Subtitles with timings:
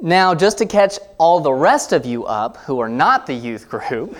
[0.00, 3.68] Now, just to catch all the rest of you up who are not the youth
[3.68, 4.16] group,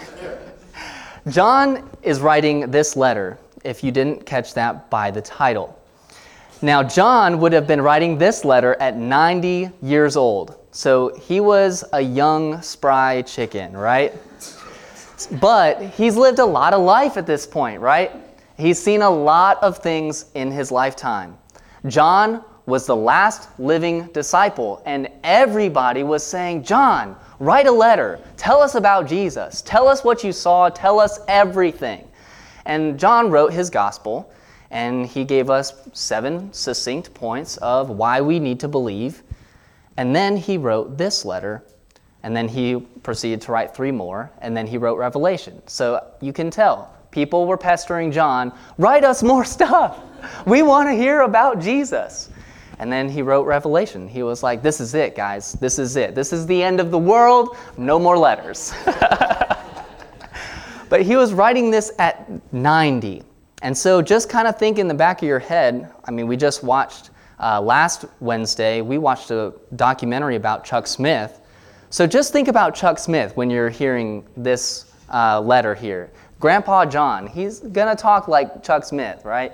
[1.29, 5.79] John is writing this letter, if you didn't catch that by the title.
[6.63, 10.57] Now, John would have been writing this letter at 90 years old.
[10.73, 14.13] So he was a young, spry chicken, right?
[15.41, 18.11] But he's lived a lot of life at this point, right?
[18.57, 21.39] He's seen a lot of things in his lifetime.
[21.87, 28.21] John was the last living disciple, and everybody was saying, John, write a letter.
[28.37, 29.63] Tell us about Jesus.
[29.63, 30.69] Tell us what you saw.
[30.69, 32.07] Tell us everything.
[32.67, 34.31] And John wrote his gospel,
[34.71, 39.23] and he gave us seven succinct points of why we need to believe.
[39.97, 41.65] And then he wrote this letter,
[42.23, 45.63] and then he proceeded to write three more, and then he wrote Revelation.
[45.67, 49.99] So you can tell people were pestering John, write us more stuff.
[50.47, 52.29] We want to hear about Jesus.
[52.79, 54.09] And then he wrote Revelation.
[54.09, 55.53] He was like, This is it, guys.
[55.55, 56.15] This is it.
[56.15, 57.57] This is the end of the world.
[57.77, 58.73] No more letters.
[60.89, 63.23] but he was writing this at 90.
[63.63, 66.37] And so just kind of think in the back of your head I mean, we
[66.37, 71.41] just watched uh, last Wednesday, we watched a documentary about Chuck Smith.
[71.91, 76.11] So just think about Chuck Smith when you're hearing this uh, letter here.
[76.41, 79.53] Grandpa John, he's going to talk like Chuck Smith, right?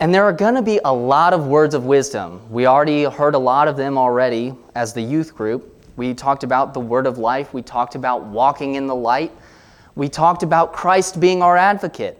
[0.00, 2.40] And there are going to be a lot of words of wisdom.
[2.52, 5.84] We already heard a lot of them already as the youth group.
[5.96, 9.32] We talked about the word of life, we talked about walking in the light,
[9.96, 12.16] we talked about Christ being our advocate.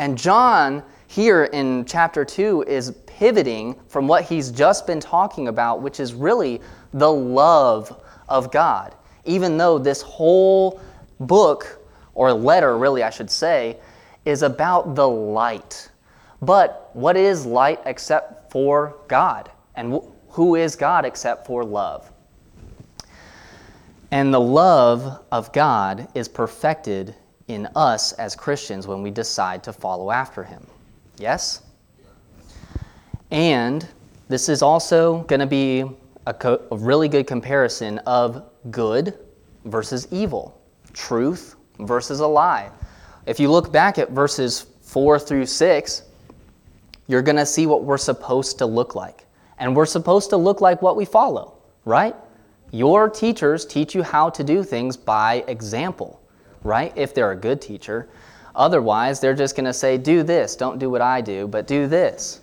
[0.00, 5.80] And John, here in chapter 2, is pivoting from what he's just been talking about,
[5.80, 6.60] which is really
[6.92, 8.96] the love of God.
[9.24, 10.80] Even though this whole
[11.20, 11.78] book,
[12.14, 13.76] or letter, really, I should say,
[14.24, 15.90] is about the light
[16.42, 19.50] but what is light except for God?
[19.74, 22.10] And who is God except for love?
[24.10, 27.14] And the love of God is perfected
[27.48, 30.66] in us as Christians when we decide to follow after Him.
[31.18, 31.62] Yes?
[33.30, 33.86] And
[34.28, 35.84] this is also going to be
[36.26, 39.18] a, co- a, really good comparison of good
[39.64, 40.60] versus evil,
[40.92, 42.70] truth versus a lie.
[43.26, 46.02] If you look back at verses 4 through 6,
[47.06, 49.26] you're going to see what we're supposed to look like.
[49.58, 52.14] And we're supposed to look like what we follow, right?
[52.72, 56.20] Your teachers teach you how to do things by example,
[56.62, 56.92] right?
[56.96, 58.08] If they're a good teacher.
[58.54, 61.86] Otherwise, they're just going to say, do this, don't do what I do, but do
[61.86, 62.40] this.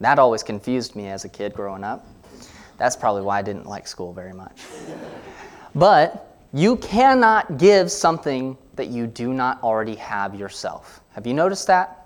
[0.00, 2.06] That always confused me as a kid growing up.
[2.78, 4.60] That's probably why I didn't like school very much.
[5.74, 11.02] But you cannot give something that you do not already have yourself.
[11.12, 12.05] Have you noticed that?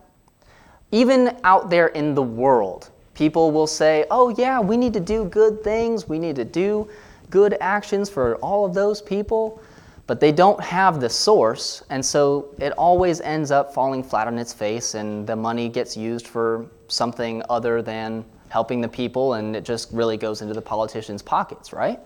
[0.92, 5.24] Even out there in the world, people will say, oh, yeah, we need to do
[5.26, 6.88] good things, we need to do
[7.30, 9.62] good actions for all of those people,
[10.06, 14.36] but they don't have the source, and so it always ends up falling flat on
[14.38, 19.54] its face, and the money gets used for something other than helping the people, and
[19.54, 22.00] it just really goes into the politicians' pockets, right?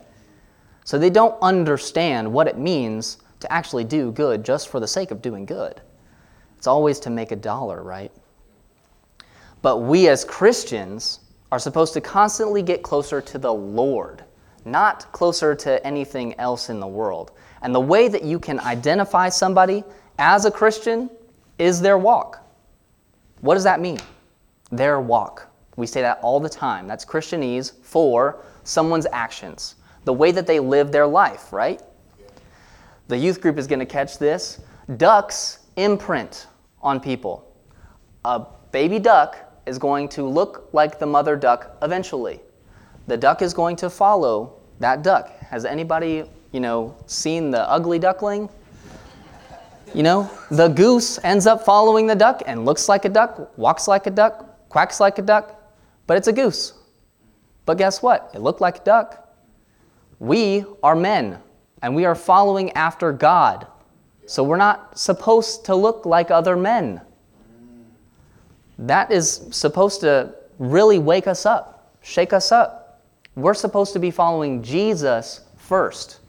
[0.84, 5.10] So they don't understand what it means to actually do good just for the sake
[5.10, 5.80] of doing good.
[6.58, 8.12] It's always to make a dollar, right?
[9.64, 11.20] But we as Christians
[11.50, 14.22] are supposed to constantly get closer to the Lord,
[14.66, 17.30] not closer to anything else in the world.
[17.62, 19.82] And the way that you can identify somebody
[20.18, 21.08] as a Christian
[21.58, 22.46] is their walk.
[23.40, 23.96] What does that mean?
[24.70, 25.50] Their walk.
[25.76, 26.86] We say that all the time.
[26.86, 31.80] That's Christianese for someone's actions, the way that they live their life, right?
[33.08, 34.60] The youth group is going to catch this.
[34.98, 36.48] Ducks imprint
[36.82, 37.50] on people.
[38.26, 42.40] A baby duck is going to look like the mother duck eventually.
[43.06, 45.30] The duck is going to follow that duck.
[45.38, 48.48] Has anybody, you know, seen the ugly duckling?
[49.94, 53.86] You know, the goose ends up following the duck and looks like a duck, walks
[53.86, 55.54] like a duck, quacks like a duck,
[56.06, 56.72] but it's a goose.
[57.64, 58.30] But guess what?
[58.34, 59.34] It looked like a duck.
[60.18, 61.38] We are men,
[61.82, 63.66] and we are following after God.
[64.26, 67.00] So we're not supposed to look like other men
[68.78, 73.02] that is supposed to really wake us up, shake us up.
[73.36, 76.20] We're supposed to be following Jesus first.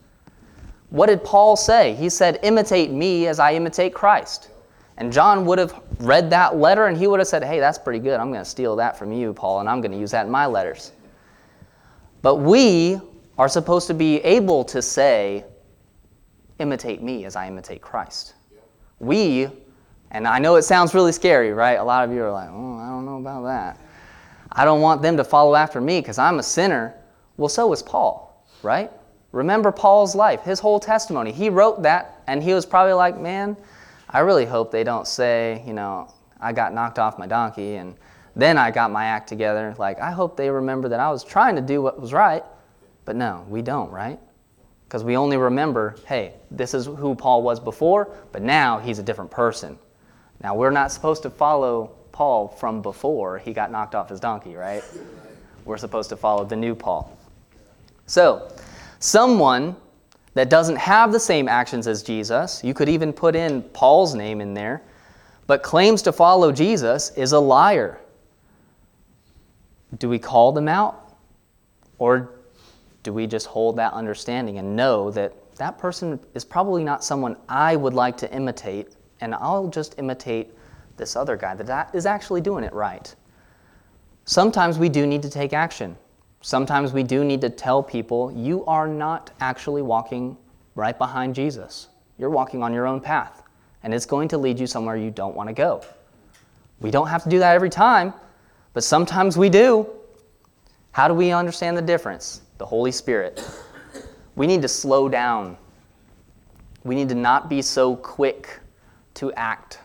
[0.89, 1.93] What did Paul say?
[1.95, 4.49] He said, Imitate me as I imitate Christ.
[4.97, 7.99] And John would have read that letter and he would have said, Hey, that's pretty
[7.99, 8.19] good.
[8.19, 10.31] I'm going to steal that from you, Paul, and I'm going to use that in
[10.31, 10.93] my letters.
[12.21, 12.99] But we
[13.37, 15.45] are supposed to be able to say,
[16.59, 18.35] Imitate me as I imitate Christ.
[18.99, 19.49] We
[20.15, 21.73] and I know it sounds really scary, right?
[21.73, 23.77] A lot of you are like, oh, I don't know about that.
[24.49, 26.95] I don't want them to follow after me because I'm a sinner.
[27.35, 28.89] Well, so was Paul, right?
[29.33, 31.33] Remember Paul's life, his whole testimony.
[31.33, 33.57] He wrote that, and he was probably like, man,
[34.09, 36.09] I really hope they don't say, you know,
[36.39, 37.93] I got knocked off my donkey and
[38.37, 39.75] then I got my act together.
[39.77, 42.43] Like, I hope they remember that I was trying to do what was right.
[43.03, 44.19] But no, we don't, right?
[44.87, 49.03] Because we only remember, hey, this is who Paul was before, but now he's a
[49.03, 49.77] different person.
[50.41, 54.55] Now, we're not supposed to follow Paul from before he got knocked off his donkey,
[54.55, 54.83] right?
[55.65, 57.17] We're supposed to follow the new Paul.
[58.05, 58.51] So,
[58.99, 59.75] someone
[60.35, 64.41] that doesn't have the same actions as Jesus, you could even put in Paul's name
[64.41, 64.81] in there,
[65.47, 67.99] but claims to follow Jesus is a liar.
[69.97, 71.15] Do we call them out?
[71.97, 72.31] Or
[73.03, 77.37] do we just hold that understanding and know that that person is probably not someone
[77.47, 80.53] I would like to imitate, and I'll just imitate
[80.97, 83.13] this other guy that is actually doing it right?
[84.25, 85.95] Sometimes we do need to take action.
[86.41, 90.37] Sometimes we do need to tell people you are not actually walking
[90.75, 91.89] right behind Jesus.
[92.17, 93.43] You're walking on your own path,
[93.83, 95.83] and it's going to lead you somewhere you don't want to go.
[96.79, 98.13] We don't have to do that every time,
[98.73, 99.87] but sometimes we do.
[100.91, 102.41] How do we understand the difference?
[102.57, 103.47] The Holy Spirit.
[104.35, 105.57] We need to slow down.
[106.83, 108.59] We need to not be so quick
[109.15, 109.79] to act.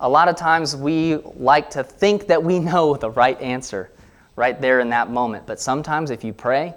[0.00, 3.90] A lot of times we like to think that we know the right answer
[4.36, 5.46] right there in that moment.
[5.46, 6.74] But sometimes if you pray,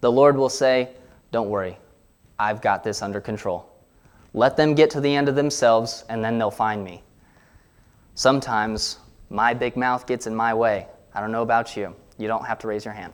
[0.00, 0.90] the Lord will say,
[1.30, 1.78] Don't worry,
[2.38, 3.70] I've got this under control.
[4.32, 7.02] Let them get to the end of themselves, and then they'll find me.
[8.14, 8.98] Sometimes
[9.30, 10.86] my big mouth gets in my way.
[11.14, 11.94] I don't know about you.
[12.18, 13.12] You don't have to raise your hand.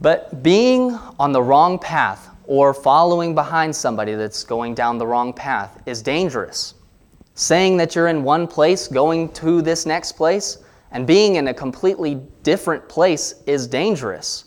[0.00, 5.32] But being on the wrong path or following behind somebody that's going down the wrong
[5.32, 6.74] path is dangerous.
[7.34, 10.58] Saying that you're in one place, going to this next place,
[10.92, 14.44] and being in a completely different place is dangerous.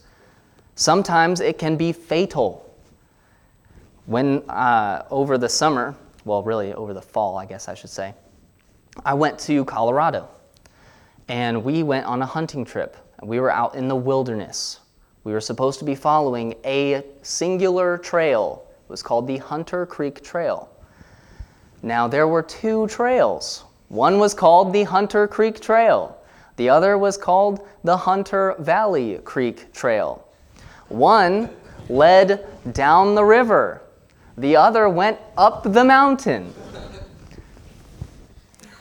[0.76, 2.64] Sometimes it can be fatal.
[4.06, 8.14] When uh, over the summer, well, really over the fall, I guess I should say,
[9.06, 10.30] I went to Colorado
[11.28, 12.96] and we went on a hunting trip.
[13.24, 14.80] We were out in the wilderness.
[15.28, 18.64] We were supposed to be following a singular trail.
[18.86, 20.70] It was called the Hunter Creek Trail.
[21.84, 23.66] Now, there were two trails.
[23.90, 26.18] One was called the Hunter Creek Trail,
[26.56, 30.26] the other was called the Hunter Valley Creek Trail.
[30.88, 31.50] One
[31.90, 33.82] led down the river,
[34.38, 36.54] the other went up the mountain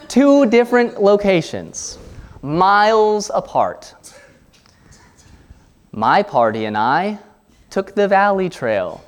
[0.07, 1.99] two different locations,
[2.41, 3.97] miles apart.
[5.97, 7.19] My party and I
[7.71, 9.03] took the Valley Trail.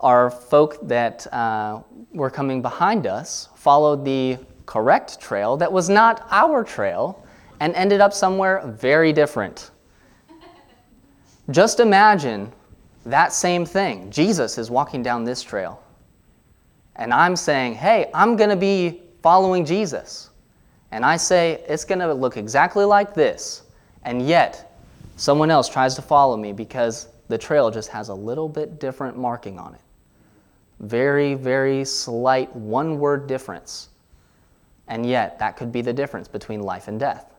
[0.00, 1.82] Our folk that uh,
[2.14, 7.22] were coming behind us followed the correct trail that was not our trail
[7.60, 9.70] and ended up somewhere very different.
[11.50, 12.50] Just imagine
[13.04, 14.10] that same thing.
[14.10, 15.82] Jesus is walking down this trail.
[16.96, 20.30] And I'm saying, hey, I'm going to be following Jesus,
[20.90, 23.64] and I say it's going to look exactly like this,
[24.04, 24.65] and yet
[25.16, 29.16] someone else tries to follow me because the trail just has a little bit different
[29.16, 29.80] marking on it.
[30.80, 33.88] Very, very slight one word difference.
[34.88, 37.32] And yet, that could be the difference between life and death.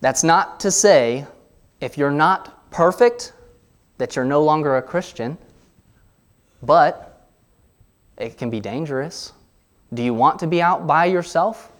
[0.00, 1.26] That's not to say
[1.80, 3.32] if you're not perfect,
[3.98, 5.36] that you're no longer a Christian,
[6.62, 7.28] but
[8.16, 9.32] it can be dangerous.
[9.92, 11.72] Do you want to be out by yourself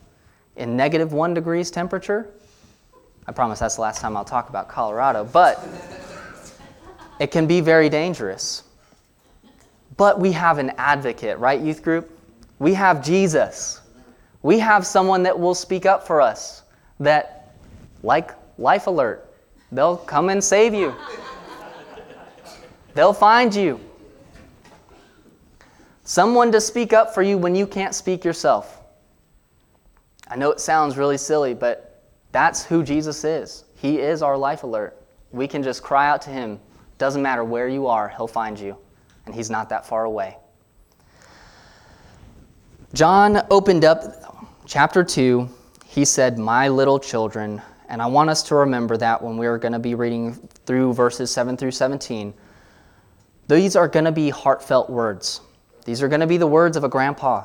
[0.57, 2.31] in negative one degrees temperature?
[3.27, 5.67] I promise that's the last time I'll talk about Colorado, but
[7.21, 8.65] it can be very dangerous.
[9.97, 12.11] But we have an advocate, right, youth group?
[12.59, 13.81] We have Jesus.
[14.43, 16.63] We have someone that will speak up for us,
[16.99, 17.55] that,
[18.03, 19.31] like Life Alert,
[19.71, 20.95] they'll come and save you.
[22.95, 23.79] They'll find you.
[26.05, 28.81] Someone to speak up for you when you can't speak yourself.
[30.27, 31.90] I know it sounds really silly, but
[32.33, 33.65] that's who Jesus is.
[33.75, 35.03] He is our life alert.
[35.33, 36.61] We can just cry out to him.
[36.99, 38.77] Doesn't matter where you are, he'll find you,
[39.27, 40.37] and he's not that far away.
[42.93, 45.49] John opened up chapter 2.
[45.87, 47.63] He said, My little children.
[47.89, 50.35] And I want us to remember that when we're going to be reading
[50.67, 52.35] through verses 7 through 17.
[53.49, 55.41] These are going to be heartfelt words.
[55.85, 57.45] These are going to be the words of a grandpa.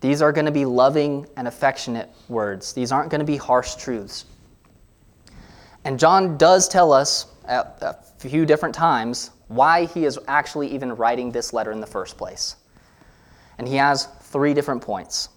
[0.00, 2.72] These are going to be loving and affectionate words.
[2.72, 4.26] These aren't going to be harsh truths.
[5.84, 10.94] And John does tell us at a few different times why he is actually even
[10.94, 12.56] writing this letter in the first place.
[13.58, 15.30] And he has three different points.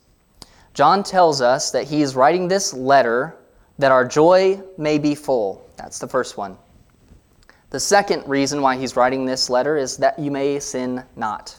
[0.73, 3.35] John tells us that he is writing this letter
[3.79, 5.67] that our joy may be full.
[5.75, 6.57] That's the first one.
[7.71, 11.57] The second reason why he's writing this letter is that you may sin not.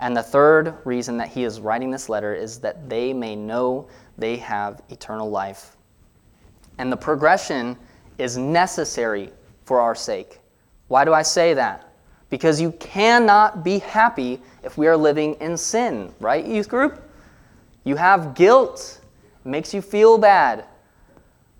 [0.00, 3.86] And the third reason that he is writing this letter is that they may know
[4.16, 5.76] they have eternal life.
[6.78, 7.76] And the progression
[8.16, 9.30] is necessary
[9.64, 10.40] for our sake.
[10.88, 11.92] Why do I say that?
[12.30, 17.02] Because you cannot be happy if we are living in sin, right, youth group?
[17.84, 19.02] You have guilt,
[19.44, 20.64] makes you feel bad.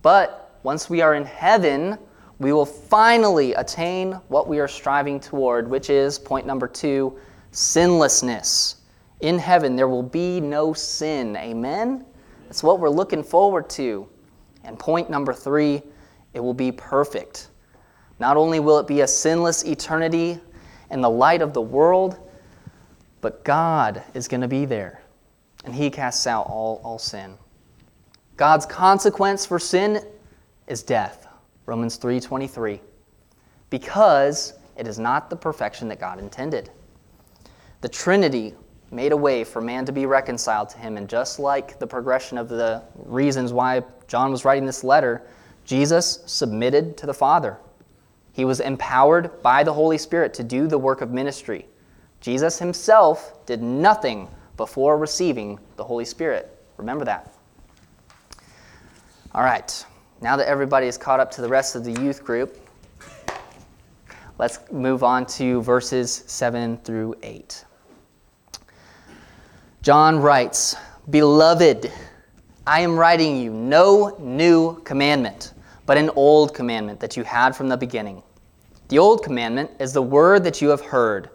[0.00, 1.98] But once we are in heaven,
[2.38, 7.18] we will finally attain what we are striving toward, which is point number two
[7.52, 8.76] sinlessness.
[9.20, 11.36] In heaven, there will be no sin.
[11.36, 12.04] Amen?
[12.44, 14.08] That's what we're looking forward to.
[14.64, 15.82] And point number three,
[16.34, 17.48] it will be perfect.
[18.18, 20.38] Not only will it be a sinless eternity
[20.90, 22.18] and the light of the world,
[23.20, 25.02] but God is going to be there.
[25.64, 27.36] And He casts out all, all sin.
[28.36, 30.02] God's consequence for sin
[30.66, 31.26] is death.
[31.66, 32.80] Romans 3:23.
[33.68, 36.70] Because it is not the perfection that God intended.
[37.80, 38.54] The Trinity
[38.90, 42.36] made a way for man to be reconciled to him and just like the progression
[42.36, 45.22] of the reasons why John was writing this letter,
[45.64, 47.56] Jesus submitted to the Father.
[48.32, 51.66] He was empowered by the Holy Spirit to do the work of ministry.
[52.20, 56.54] Jesus himself did nothing before receiving the Holy Spirit.
[56.76, 57.32] Remember that.
[59.34, 59.86] All right.
[60.20, 62.58] Now that everybody is caught up to the rest of the youth group,
[64.38, 67.64] let's move on to verses 7 through 8.
[69.82, 70.76] John writes,
[71.08, 71.90] Beloved,
[72.66, 75.54] I am writing you no new commandment,
[75.86, 78.22] but an old commandment that you had from the beginning.
[78.88, 81.30] The old commandment is the word that you have heard.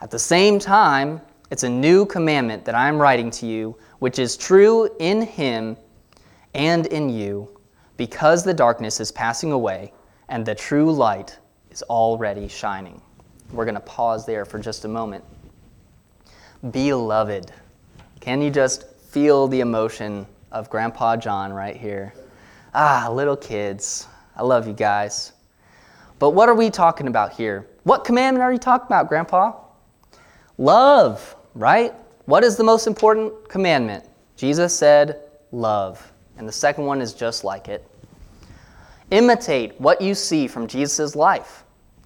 [0.00, 1.20] At the same time,
[1.50, 5.76] it's a new commandment that I am writing to you, which is true in him
[6.54, 7.60] and in you
[7.98, 9.92] because the darkness is passing away
[10.30, 11.38] and the true light
[11.70, 13.02] is already shining.
[13.52, 15.24] We're going to pause there for just a moment.
[16.70, 17.52] Beloved,
[18.22, 22.14] can you just feel the emotion of Grandpa John right here?
[22.72, 24.06] Ah, little kids.
[24.36, 25.32] I love you guys.
[26.20, 27.66] But what are we talking about here?
[27.82, 29.54] What commandment are you talking about, Grandpa?
[30.56, 31.94] Love, right?
[32.26, 34.04] What is the most important commandment?
[34.36, 36.12] Jesus said, love.
[36.38, 37.84] And the second one is just like it.
[39.10, 41.64] Imitate what you see from Jesus' life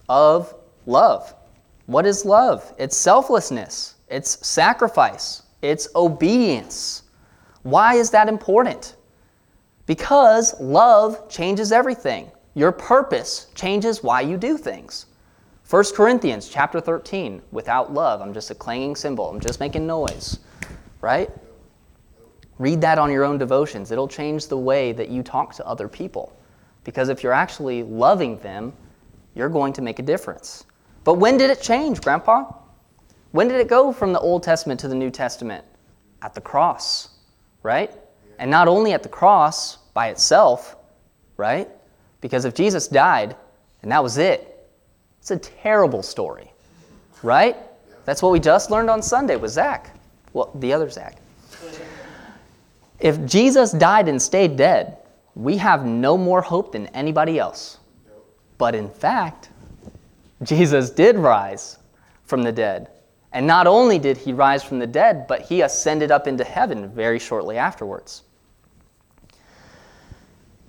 [0.08, 0.54] of
[0.86, 1.34] love.
[1.84, 2.72] What is love?
[2.78, 7.02] It's selflessness, it's sacrifice, it's obedience.
[7.62, 8.96] Why is that important?
[9.86, 12.30] Because love changes everything.
[12.54, 15.06] Your purpose changes why you do things.
[15.68, 20.38] 1 Corinthians chapter 13, without love, I'm just a clanging cymbal, I'm just making noise,
[21.00, 21.28] right?
[22.58, 23.90] Read that on your own devotions.
[23.90, 26.34] It'll change the way that you talk to other people.
[26.84, 28.72] Because if you're actually loving them,
[29.34, 30.64] you're going to make a difference.
[31.02, 32.44] But when did it change, Grandpa?
[33.36, 35.62] When did it go from the Old Testament to the New Testament?
[36.22, 37.10] At the cross,
[37.62, 37.92] right?
[38.38, 40.76] And not only at the cross by itself,
[41.36, 41.68] right?
[42.22, 43.36] Because if Jesus died
[43.82, 44.66] and that was it,
[45.18, 46.50] it's a terrible story,
[47.22, 47.58] right?
[48.06, 49.94] That's what we just learned on Sunday with Zach.
[50.32, 51.18] Well, the other Zach.
[53.00, 54.96] If Jesus died and stayed dead,
[55.34, 57.80] we have no more hope than anybody else.
[58.56, 59.50] But in fact,
[60.42, 61.76] Jesus did rise
[62.24, 62.88] from the dead.
[63.32, 66.88] And not only did he rise from the dead, but he ascended up into heaven
[66.90, 68.22] very shortly afterwards.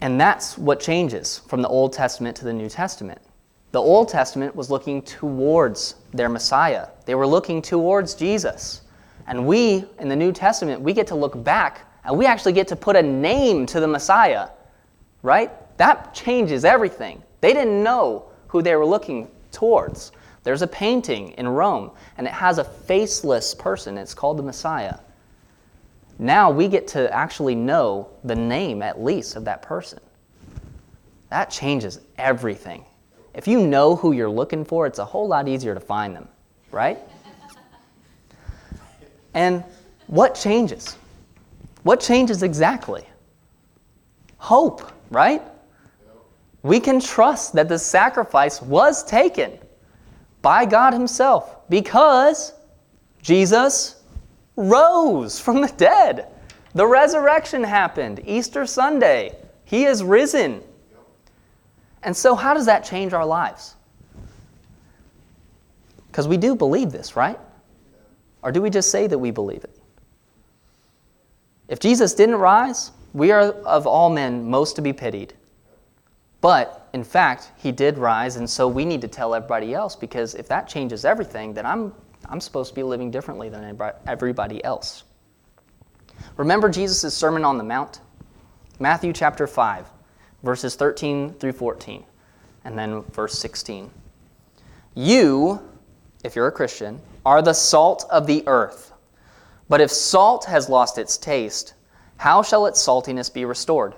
[0.01, 3.21] And that's what changes from the Old Testament to the New Testament.
[3.71, 8.81] The Old Testament was looking towards their Messiah, they were looking towards Jesus.
[9.27, 12.69] And we, in the New Testament, we get to look back and we actually get
[12.69, 14.47] to put a name to the Messiah,
[15.21, 15.51] right?
[15.77, 17.21] That changes everything.
[17.41, 20.13] They didn't know who they were looking towards.
[20.47, 23.97] There's a painting in Rome, and it has a faceless person.
[23.97, 24.95] It's called the Messiah.
[26.19, 29.99] Now we get to actually know the name, at least, of that person.
[31.27, 32.85] That changes everything.
[33.33, 36.29] If you know who you're looking for, it's a whole lot easier to find them,
[36.71, 36.97] right?
[39.33, 39.65] And
[40.05, 40.95] what changes?
[41.83, 43.05] What changes exactly?
[44.37, 45.41] Hope, right?
[46.63, 49.59] We can trust that the sacrifice was taken
[50.41, 52.53] by God Himself because
[53.21, 54.01] Jesus
[54.55, 56.27] rose from the dead.
[56.73, 59.35] The resurrection happened Easter Sunday.
[59.65, 60.61] He is risen.
[62.03, 63.75] And so, how does that change our lives?
[66.07, 67.39] Because we do believe this, right?
[68.41, 69.77] Or do we just say that we believe it?
[71.67, 75.33] If Jesus didn't rise, We are of all men most to be pitied.
[76.39, 80.35] But in fact, he did rise, and so we need to tell everybody else because
[80.35, 81.93] if that changes everything, then I'm,
[82.25, 85.03] I'm supposed to be living differently than everybody else.
[86.37, 88.01] Remember Jesus' Sermon on the Mount?
[88.79, 89.89] Matthew chapter 5,
[90.43, 92.03] verses 13 through 14,
[92.63, 93.89] and then verse 16.
[94.95, 95.61] You,
[96.23, 98.93] if you're a Christian, are the salt of the earth.
[99.69, 101.73] But if salt has lost its taste,
[102.17, 103.93] how shall its saltiness be restored?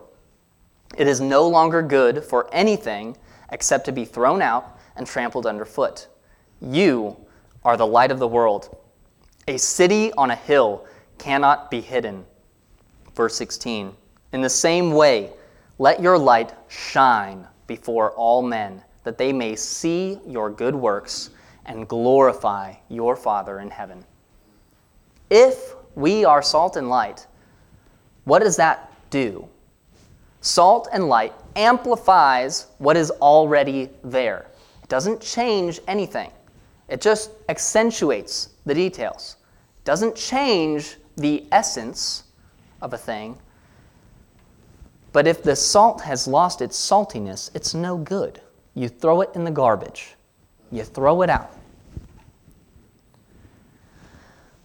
[0.97, 3.17] It is no longer good for anything
[3.51, 6.07] except to be thrown out and trampled underfoot.
[6.61, 7.17] You
[7.63, 8.77] are the light of the world.
[9.47, 10.85] A city on a hill
[11.17, 12.25] cannot be hidden.
[13.15, 13.93] Verse 16.
[14.33, 15.31] In the same way,
[15.77, 21.29] let your light shine before all men, that they may see your good works
[21.65, 24.03] and glorify your Father in heaven.
[25.29, 27.27] If we are salt and light,
[28.25, 29.47] what does that do?
[30.41, 34.47] Salt and light amplifies what is already there.
[34.81, 36.31] It doesn't change anything,
[36.87, 39.37] it just accentuates the details.
[39.79, 42.23] It doesn't change the essence
[42.81, 43.37] of a thing.
[45.11, 48.41] But if the salt has lost its saltiness, it's no good.
[48.75, 50.15] You throw it in the garbage,
[50.71, 51.51] you throw it out.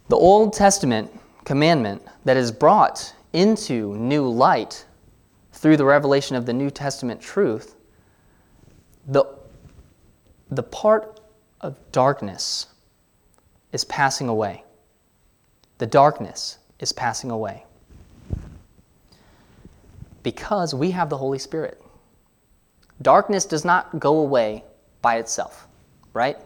[0.09, 1.11] The Old Testament
[1.45, 4.85] commandment that is brought into new light
[5.65, 7.75] through the revelation of the New Testament truth,
[9.07, 9.25] the,
[10.51, 11.21] the part
[11.63, 12.67] of darkness
[13.73, 14.63] is passing away.
[15.79, 17.65] The darkness is passing away.
[20.23, 21.83] Because we have the Holy Spirit.
[23.01, 24.65] Darkness does not go away
[25.01, 25.67] by itself,
[26.13, 26.37] right?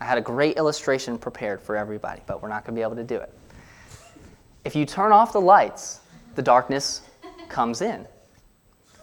[0.00, 2.94] I had a great illustration prepared for everybody, but we're not going to be able
[2.94, 3.34] to do it.
[4.64, 5.98] If you turn off the lights,
[6.36, 7.00] the darkness
[7.48, 8.06] comes in.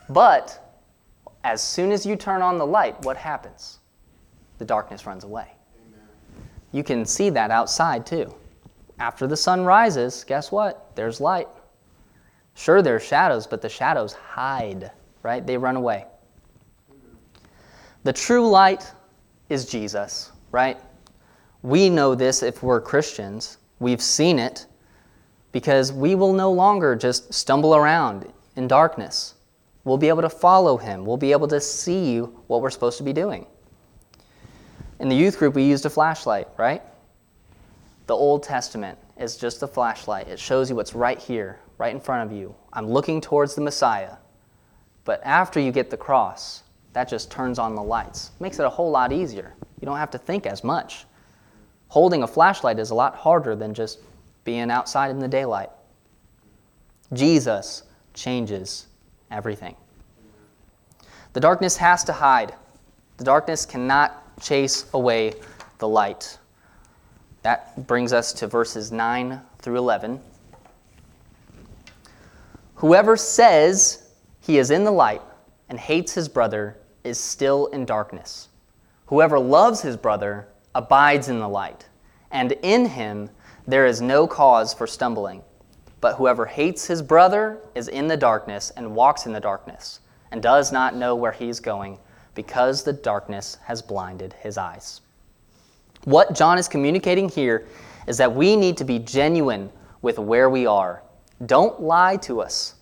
[0.09, 0.77] But
[1.43, 3.79] as soon as you turn on the light, what happens?
[4.57, 5.47] The darkness runs away.
[5.87, 6.07] Amen.
[6.71, 8.33] You can see that outside too.
[8.99, 10.95] After the sun rises, guess what?
[10.95, 11.47] There's light.
[12.55, 14.91] Sure, there's shadows, but the shadows hide,
[15.23, 15.45] right?
[15.45, 16.05] They run away.
[18.03, 18.91] The true light
[19.47, 20.77] is Jesus, right?
[21.61, 23.57] We know this if we're Christians.
[23.79, 24.65] We've seen it
[25.51, 29.35] because we will no longer just stumble around in darkness.
[29.89, 31.03] We'll be able to follow him.
[31.03, 33.47] We'll be able to see what we're supposed to be doing.
[34.99, 36.83] In the youth group, we used a flashlight, right?
[38.05, 40.27] The Old Testament is just a flashlight.
[40.27, 42.53] It shows you what's right here, right in front of you.
[42.71, 44.17] I'm looking towards the Messiah.
[45.05, 46.61] But after you get the cross,
[46.93, 48.29] that just turns on the lights.
[48.39, 49.55] Makes it a whole lot easier.
[49.81, 51.07] You don't have to think as much.
[51.87, 54.01] Holding a flashlight is a lot harder than just
[54.43, 55.71] being outside in the daylight.
[57.11, 57.81] Jesus
[58.13, 58.85] changes
[59.31, 59.75] everything.
[61.33, 62.53] The darkness has to hide.
[63.17, 65.33] The darkness cannot chase away
[65.77, 66.37] the light.
[67.43, 70.19] That brings us to verses 9 through 11.
[72.75, 74.09] Whoever says
[74.41, 75.21] he is in the light
[75.67, 78.49] and hates his brother is still in darkness.
[79.07, 81.87] Whoever loves his brother abides in the light,
[82.31, 83.29] and in him
[83.67, 85.41] there is no cause for stumbling.
[86.01, 89.99] But whoever hates his brother is in the darkness and walks in the darkness,
[90.31, 91.99] and does not know where he is going,
[92.35, 95.01] because the darkness has blinded his eyes.
[96.05, 97.67] What John is communicating here
[98.07, 99.69] is that we need to be genuine
[100.01, 101.03] with where we are.
[101.45, 102.75] Don't lie to us,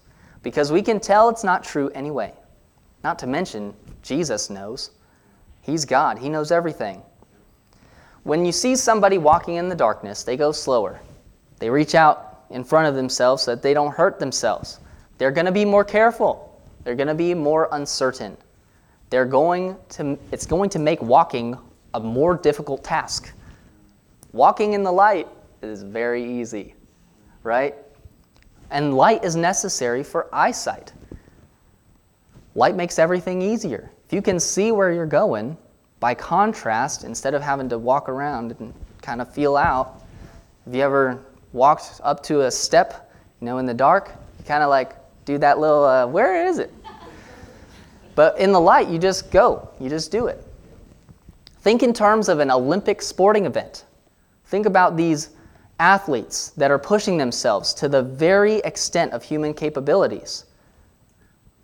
[0.43, 2.33] because we can tell it's not true anyway.
[3.03, 4.91] Not to mention, Jesus knows.
[5.61, 7.01] He's God, He knows everything.
[8.23, 10.99] When you see somebody walking in the darkness, they go slower.
[11.59, 14.79] They reach out in front of themselves so that they don't hurt themselves.
[15.17, 16.61] They're going to be more careful.
[16.83, 18.37] They're going to be more uncertain.
[19.09, 21.57] They're going to, it's going to make walking
[21.93, 23.31] a more difficult task.
[24.31, 25.27] Walking in the light
[25.61, 26.75] is very easy,
[27.43, 27.75] right?
[28.69, 30.93] And light is necessary for eyesight.
[32.55, 33.89] Light makes everything easier.
[34.05, 35.57] If you can see where you're going,
[35.99, 40.03] by contrast, instead of having to walk around and kind of feel out,
[40.65, 41.19] have you ever
[41.53, 45.37] walked up to a step, you know, in the dark, you kind of like do
[45.37, 46.73] that little, uh, where is it?
[48.15, 50.43] But in the light, you just go, you just do it.
[51.61, 53.85] Think in terms of an Olympic sporting event.
[54.45, 55.29] Think about these
[55.79, 60.45] athletes that are pushing themselves to the very extent of human capabilities.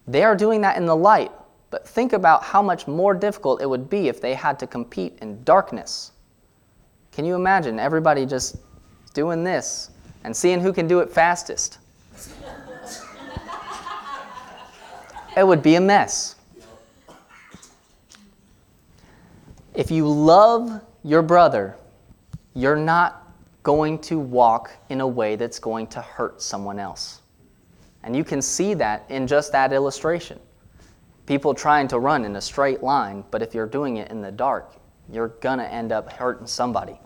[0.07, 1.31] They are doing that in the light,
[1.69, 5.17] but think about how much more difficult it would be if they had to compete
[5.21, 6.11] in darkness.
[7.11, 8.57] Can you imagine everybody just
[9.13, 9.91] doing this
[10.23, 11.77] and seeing who can do it fastest.
[15.35, 16.35] It would be a mess.
[19.73, 21.75] If you love your brother,
[22.53, 23.27] you're not
[23.63, 27.21] going to walk in a way that's going to hurt someone else.
[28.03, 30.39] And you can see that in just that illustration.
[31.25, 34.31] People trying to run in a straight line, but if you're doing it in the
[34.31, 34.75] dark,
[35.11, 36.99] you're going to end up hurting somebody.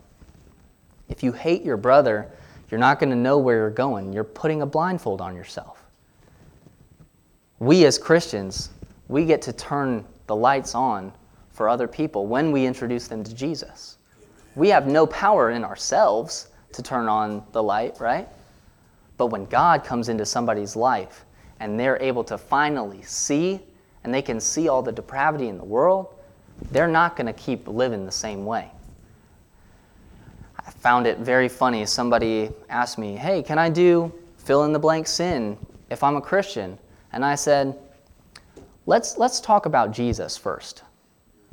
[1.09, 2.29] If you hate your brother,
[2.69, 4.11] you're not going to know where you're going.
[4.13, 5.83] You're putting a blindfold on yourself.
[7.59, 8.69] We as Christians,
[9.07, 11.13] we get to turn the lights on
[11.51, 13.97] for other people when we introduce them to Jesus.
[14.55, 18.27] We have no power in ourselves to turn on the light, right?
[19.17, 21.25] But when God comes into somebody's life
[21.59, 23.59] and they're able to finally see
[24.03, 26.13] and they can see all the depravity in the world,
[26.71, 28.69] they're not going to keep living the same way.
[30.79, 31.85] Found it very funny.
[31.85, 35.57] Somebody asked me, Hey, can I do fill in the blank sin
[35.89, 36.77] if I'm a Christian?
[37.13, 37.77] And I said,
[38.85, 40.83] Let's, let's talk about Jesus first.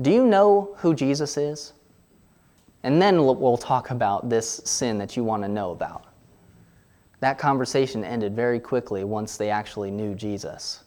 [0.00, 1.72] Do you know who Jesus is?
[2.82, 6.04] And then we'll talk about this sin that you want to know about.
[7.20, 10.84] That conversation ended very quickly once they actually knew Jesus.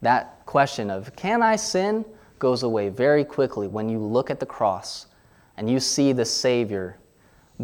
[0.00, 2.04] That question of, can I sin,
[2.38, 5.06] goes away very quickly when you look at the cross
[5.56, 6.96] and you see the Savior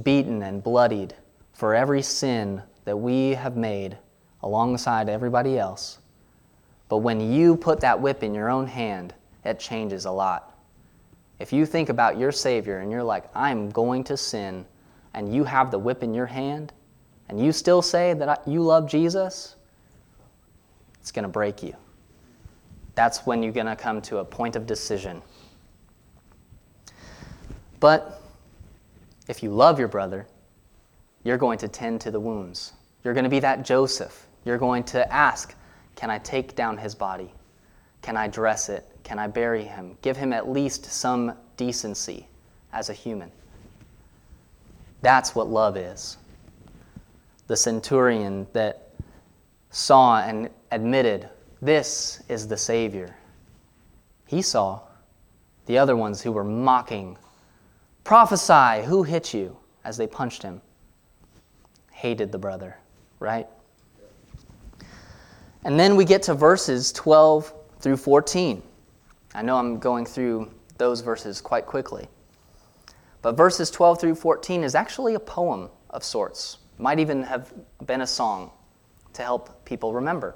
[0.03, 1.15] beaten and bloodied
[1.53, 3.97] for every sin that we have made
[4.43, 5.99] alongside everybody else.
[6.89, 10.59] But when you put that whip in your own hand, it changes a lot.
[11.39, 14.67] If you think about your Savior and you're like, I'm going to sin,
[15.15, 16.73] and you have the whip in your hand,
[17.29, 19.57] and you still say that you love Jesus,
[21.01, 21.75] it's going to break you.
[22.95, 25.23] That's when you're going to come to a point of decision.
[27.81, 28.23] But
[29.29, 30.27] if you love your brother,
[31.23, 32.73] you're going to tend to the wounds.
[33.03, 34.27] You're going to be that Joseph.
[34.45, 35.55] You're going to ask,
[35.97, 37.33] Can I take down his body?
[38.03, 38.87] Can I dress it?
[39.03, 39.97] Can I bury him?
[40.03, 42.27] Give him at least some decency
[42.73, 43.31] as a human.
[45.01, 46.19] That's what love is.
[47.47, 48.91] The centurion that
[49.71, 51.29] saw and admitted,
[51.63, 53.17] This is the Savior.
[54.27, 54.81] He saw
[55.67, 57.17] the other ones who were mocking
[58.05, 59.57] Prophesy, who hit you?
[59.83, 60.61] As they punched him.
[61.90, 62.77] Hated the brother,
[63.19, 63.47] right?
[65.64, 68.62] And then we get to verses 12 through 14.
[69.35, 72.07] I know I'm going through those verses quite quickly.
[73.23, 76.59] But verses 12 through 14 is actually a poem of sorts.
[76.77, 77.55] Might even have
[77.87, 78.51] been a song
[79.14, 80.35] to help people remember.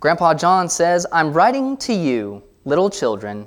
[0.00, 3.46] Grandpa John says, I'm writing to you, little children,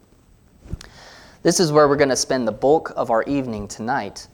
[1.43, 4.27] This is where we're going to spend the bulk of our evening tonight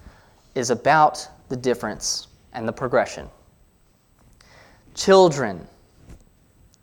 [0.55, 3.29] is about the difference and the progression.
[4.93, 5.65] Children,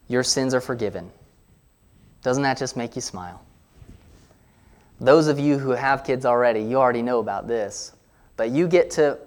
[0.09, 1.11] your sins are forgiven.
[2.23, 3.43] Doesn't that just make you smile?
[4.99, 7.93] Those of you who have kids already, you already know about this.
[8.37, 9.19] But you get to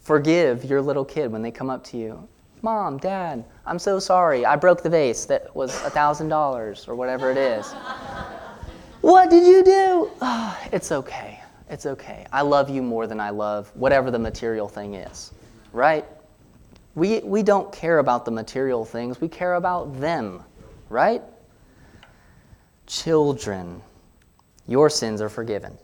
[0.00, 2.26] forgive your little kid when they come up to you.
[2.62, 4.44] Mom, Dad, I'm so sorry.
[4.44, 7.72] I broke the vase that was a $1,000 or whatever it is.
[9.04, 10.10] What did you do?
[10.22, 11.38] Oh, it's okay.
[11.68, 12.26] It's okay.
[12.32, 15.30] I love you more than I love whatever the material thing is,
[15.74, 16.06] right?
[16.94, 20.42] We, we don't care about the material things, we care about them,
[20.88, 21.20] right?
[22.86, 23.82] Children,
[24.68, 25.76] your sins are forgiven.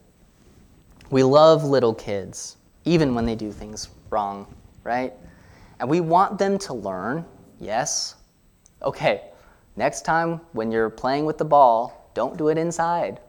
[1.10, 2.56] We love little kids,
[2.86, 4.46] even when they do things wrong,
[4.82, 5.12] right?
[5.78, 7.26] And we want them to learn,
[7.58, 8.14] yes.
[8.82, 9.24] Okay,
[9.76, 13.20] next time when you're playing with the ball, don't do it inside.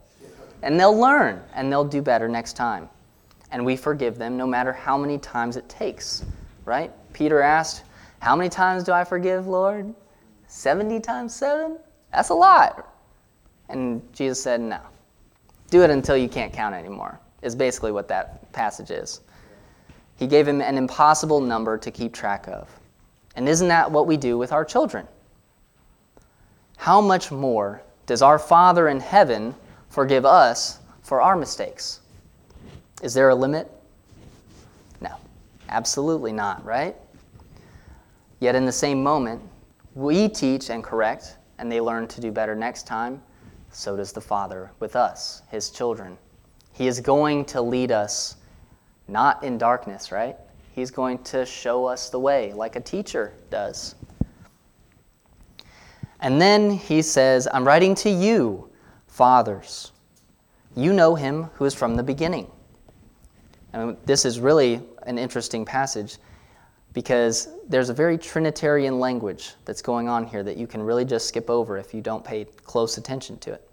[0.63, 2.89] And they'll learn and they'll do better next time.
[3.51, 6.23] And we forgive them no matter how many times it takes,
[6.65, 6.91] right?
[7.13, 7.83] Peter asked,
[8.19, 9.93] How many times do I forgive, Lord?
[10.47, 11.77] 70 times 7?
[12.11, 12.93] That's a lot.
[13.69, 14.79] And Jesus said, No.
[15.69, 19.21] Do it until you can't count anymore, is basically what that passage is.
[20.17, 22.69] He gave him an impossible number to keep track of.
[23.35, 25.07] And isn't that what we do with our children?
[26.77, 29.55] How much more does our Father in heaven
[29.89, 32.01] forgive us for our mistakes?
[33.01, 33.69] Is there a limit?
[34.99, 35.15] No,
[35.69, 36.95] absolutely not, right?
[38.39, 39.41] Yet in the same moment,
[39.95, 43.21] we teach and correct and they learn to do better next time,
[43.71, 46.17] so does the Father with us, his children.
[46.73, 48.37] He is going to lead us
[49.07, 50.35] not in darkness, right?
[50.73, 53.95] He's going to show us the way like a teacher does.
[56.21, 58.69] And then he says, I'm writing to you,
[59.07, 59.91] fathers.
[60.75, 62.49] You know him who is from the beginning.
[63.73, 66.17] And this is really an interesting passage
[66.93, 71.27] because there's a very Trinitarian language that's going on here that you can really just
[71.27, 73.67] skip over if you don't pay close attention to it.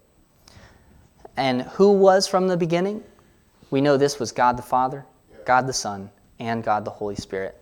[1.37, 3.03] And who was from the beginning?
[3.71, 5.05] We know this was God the Father,
[5.45, 7.61] God the Son, and God the Holy Spirit.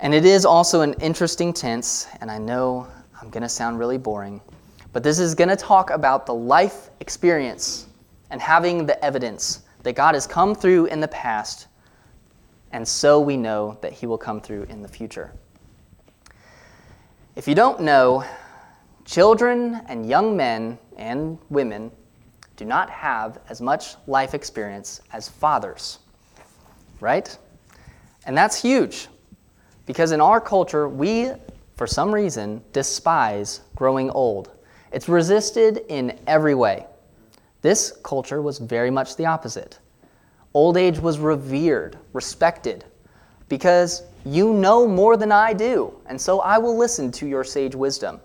[0.00, 2.88] And it is also an interesting tense, and I know
[3.20, 4.40] I'm going to sound really boring,
[4.92, 7.86] but this is going to talk about the life experience
[8.30, 11.66] and having the evidence that God has come through in the past,
[12.72, 15.32] and so we know that He will come through in the future.
[17.36, 18.24] If you don't know,
[19.04, 21.90] children and young men and women
[22.56, 25.98] do not have as much life experience as fathers,
[27.00, 27.36] right?
[28.26, 29.08] And that's huge
[29.86, 31.32] because in our culture, we,
[31.80, 34.50] for some reason, despise growing old.
[34.92, 36.84] It's resisted in every way.
[37.62, 39.78] This culture was very much the opposite.
[40.52, 42.84] Old age was revered, respected,
[43.48, 47.74] because you know more than I do, and so I will listen to your sage
[47.74, 48.20] wisdom.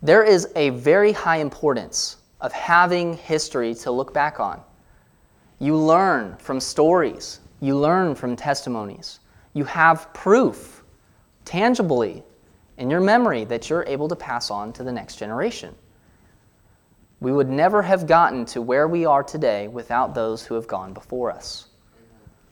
[0.00, 4.62] There is a very high importance of having history to look back on.
[5.58, 9.20] You learn from stories, you learn from testimonies,
[9.52, 10.79] you have proof
[11.50, 12.22] tangibly
[12.78, 15.74] in your memory that you're able to pass on to the next generation.
[17.18, 20.92] We would never have gotten to where we are today without those who have gone
[20.92, 21.66] before us.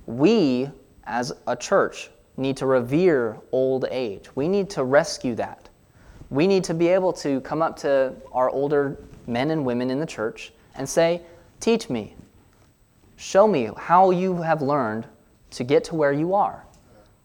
[0.07, 0.69] We,
[1.05, 4.35] as a church, need to revere old age.
[4.35, 5.69] We need to rescue that.
[6.31, 10.01] We need to be able to come up to our older men and women in
[10.01, 11.23] the church and say,
[11.61, 12.17] Teach me.
[13.15, 15.07] Show me how you have learned
[15.51, 16.65] to get to where you are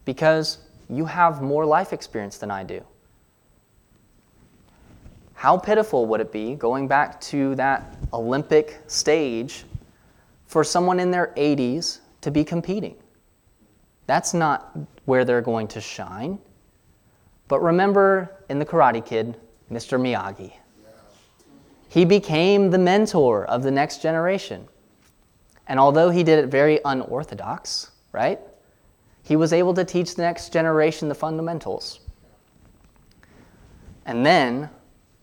[0.05, 0.59] because
[0.95, 2.83] you have more life experience than I do.
[5.33, 9.65] How pitiful would it be, going back to that Olympic stage,
[10.45, 12.95] for someone in their 80s to be competing?
[14.05, 16.39] That's not where they're going to shine.
[17.47, 19.37] But remember in The Karate Kid,
[19.71, 19.99] Mr.
[19.99, 20.53] Miyagi.
[21.89, 24.67] He became the mentor of the next generation.
[25.67, 28.39] And although he did it very unorthodox, right?
[29.23, 32.01] He was able to teach the next generation the fundamentals.
[34.05, 34.69] And then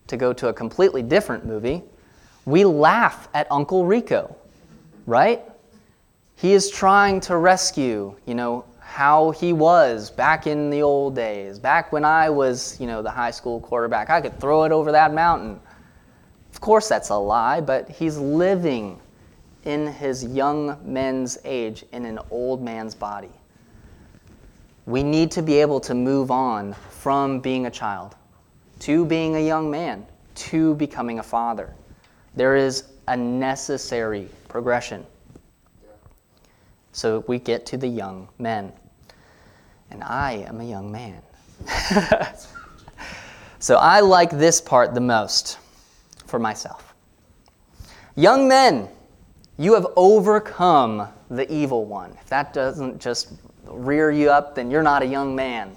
[0.07, 1.83] to go to a completely different movie,
[2.47, 4.35] we laugh at Uncle Rico,
[5.07, 5.43] right?
[6.37, 11.59] He is trying to rescue, you know, how he was back in the old days,
[11.59, 14.11] back when I was, you know, the high school quarterback.
[14.11, 15.61] I could throw it over that mountain.
[16.53, 18.99] Of course, that's a lie, but he's living
[19.65, 23.31] in his young men's age in an old man's body.
[24.91, 28.17] We need to be able to move on from being a child
[28.81, 31.75] to being a young man, to becoming a father.
[32.35, 35.07] There is a necessary progression.
[36.93, 38.73] So we get to the young men.
[39.91, 41.21] And I am a young man.
[43.59, 45.59] so I like this part the most
[46.27, 46.95] for myself.
[48.17, 48.89] Young men,
[49.59, 52.17] you have overcome the evil one.
[52.21, 53.33] If that doesn't just
[53.71, 55.73] rear you up, then you're not a young man.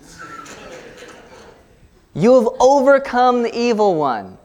[2.13, 4.37] You have overcome the evil one.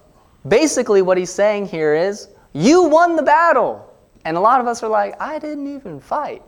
[0.46, 3.84] Basically, what he's saying here is, you won the battle.
[4.24, 6.42] And a lot of us are like, I didn't even fight,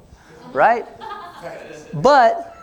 [0.52, 0.86] right?
[1.94, 2.56] but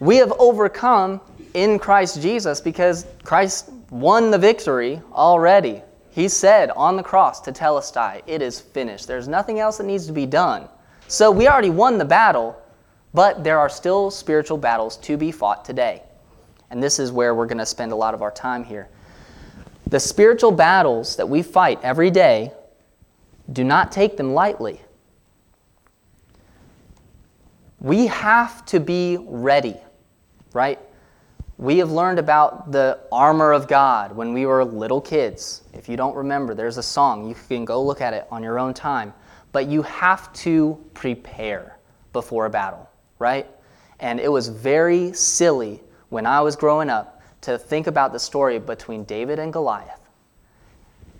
[0.00, 1.20] we have overcome
[1.54, 5.82] in Christ Jesus because Christ won the victory already.
[6.10, 9.06] He said on the cross Tetelestai, It is finished.
[9.06, 10.68] There's nothing else that needs to be done.
[11.06, 12.59] So we already won the battle,
[13.12, 16.02] but there are still spiritual battles to be fought today.
[16.70, 18.88] And this is where we're going to spend a lot of our time here.
[19.88, 22.52] The spiritual battles that we fight every day,
[23.52, 24.80] do not take them lightly.
[27.80, 29.76] We have to be ready,
[30.52, 30.78] right?
[31.56, 35.62] We have learned about the armor of God when we were little kids.
[35.72, 37.28] If you don't remember, there's a song.
[37.28, 39.12] You can go look at it on your own time.
[39.52, 41.78] But you have to prepare
[42.12, 42.88] before a battle,
[43.20, 43.46] right?
[44.00, 48.58] And it was very silly when I was growing up to think about the story
[48.58, 50.00] between David and Goliath.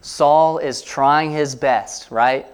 [0.01, 2.47] Saul is trying his best, right,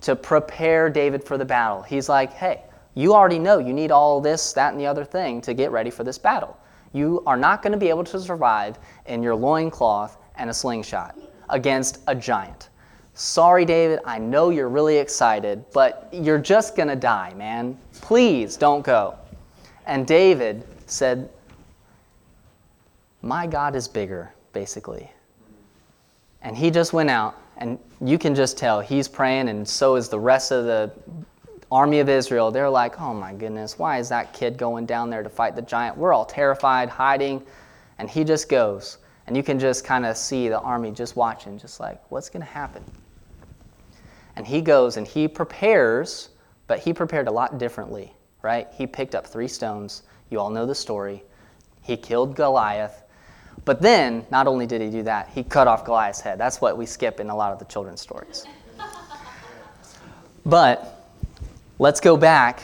[0.00, 1.82] to prepare David for the battle.
[1.82, 2.62] He's like, hey,
[2.94, 5.90] you already know you need all this, that, and the other thing to get ready
[5.90, 6.56] for this battle.
[6.92, 11.18] You are not going to be able to survive in your loincloth and a slingshot
[11.50, 12.70] against a giant.
[13.16, 17.78] Sorry, David, I know you're really excited, but you're just going to die, man.
[18.00, 19.16] Please don't go.
[19.86, 21.30] And David said,
[23.22, 25.08] My God is bigger, basically.
[26.42, 30.08] And he just went out, and you can just tell he's praying, and so is
[30.08, 30.90] the rest of the
[31.70, 32.50] army of Israel.
[32.50, 35.62] They're like, Oh my goodness, why is that kid going down there to fight the
[35.62, 35.96] giant?
[35.96, 37.46] We're all terrified, hiding.
[38.00, 38.98] And he just goes.
[39.28, 42.42] And you can just kind of see the army just watching, just like, What's going
[42.42, 42.84] to happen?
[44.36, 46.30] And he goes and he prepares,
[46.66, 48.68] but he prepared a lot differently, right?
[48.72, 50.02] He picked up three stones.
[50.30, 51.22] You all know the story.
[51.82, 53.02] He killed Goliath.
[53.64, 56.38] But then, not only did he do that, he cut off Goliath's head.
[56.38, 58.44] That's what we skip in a lot of the children's stories.
[60.46, 61.08] but
[61.78, 62.62] let's go back.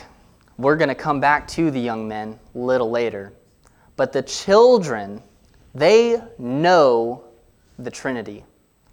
[0.59, 3.33] We're going to come back to the young men a little later.
[3.97, 5.23] But the children,
[5.75, 7.25] they know
[7.79, 8.45] the Trinity.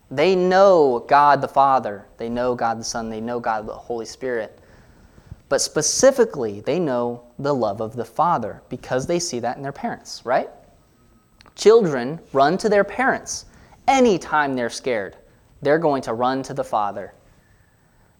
[0.09, 4.05] They know God the Father, they know God the Son, they know God the Holy
[4.05, 4.59] Spirit.
[5.49, 9.71] But specifically, they know the love of the Father because they see that in their
[9.71, 10.49] parents, right?
[11.55, 13.45] Children run to their parents
[13.87, 15.17] anytime they're scared.
[15.61, 17.13] They're going to run to the Father.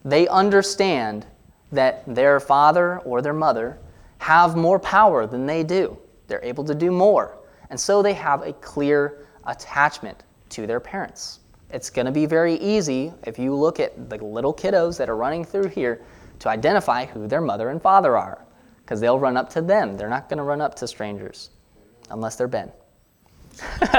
[0.04, 1.26] They understand
[1.72, 3.78] that their father or their mother
[4.20, 5.98] have more power than they do.
[6.28, 7.38] They're able to do more.
[7.70, 11.40] And so they have a clear attachment to their parents.
[11.70, 15.18] It's going to be very easy if you look at the little kiddos that are
[15.18, 16.02] running through here
[16.40, 18.46] to identify who their mother and father are
[18.82, 19.98] because they'll run up to them.
[19.98, 21.50] They're not going to run up to strangers
[22.10, 22.72] unless they're Ben.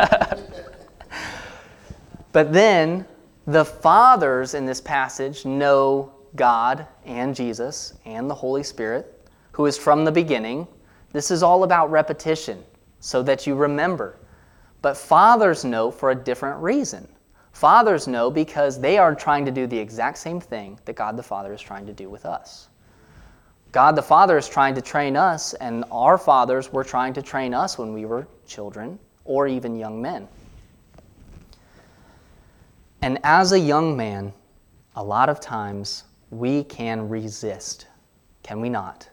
[2.33, 3.05] but then
[3.47, 9.77] the fathers in this passage know God and Jesus and the Holy Spirit, who is
[9.77, 10.67] from the beginning.
[11.13, 12.63] This is all about repetition
[13.01, 14.19] so that you remember.
[14.81, 17.09] But fathers know for a different reason.
[17.59, 21.25] Fathers know because they are trying to do the exact same thing that God the
[21.25, 22.69] Father is trying to do with us.
[23.73, 27.53] God the Father is trying to train us, and our fathers were trying to train
[27.53, 30.29] us when we were children or even young men.
[33.03, 34.33] And as a young man,
[34.95, 37.89] a lot of times we can resist,
[38.45, 39.09] can we not?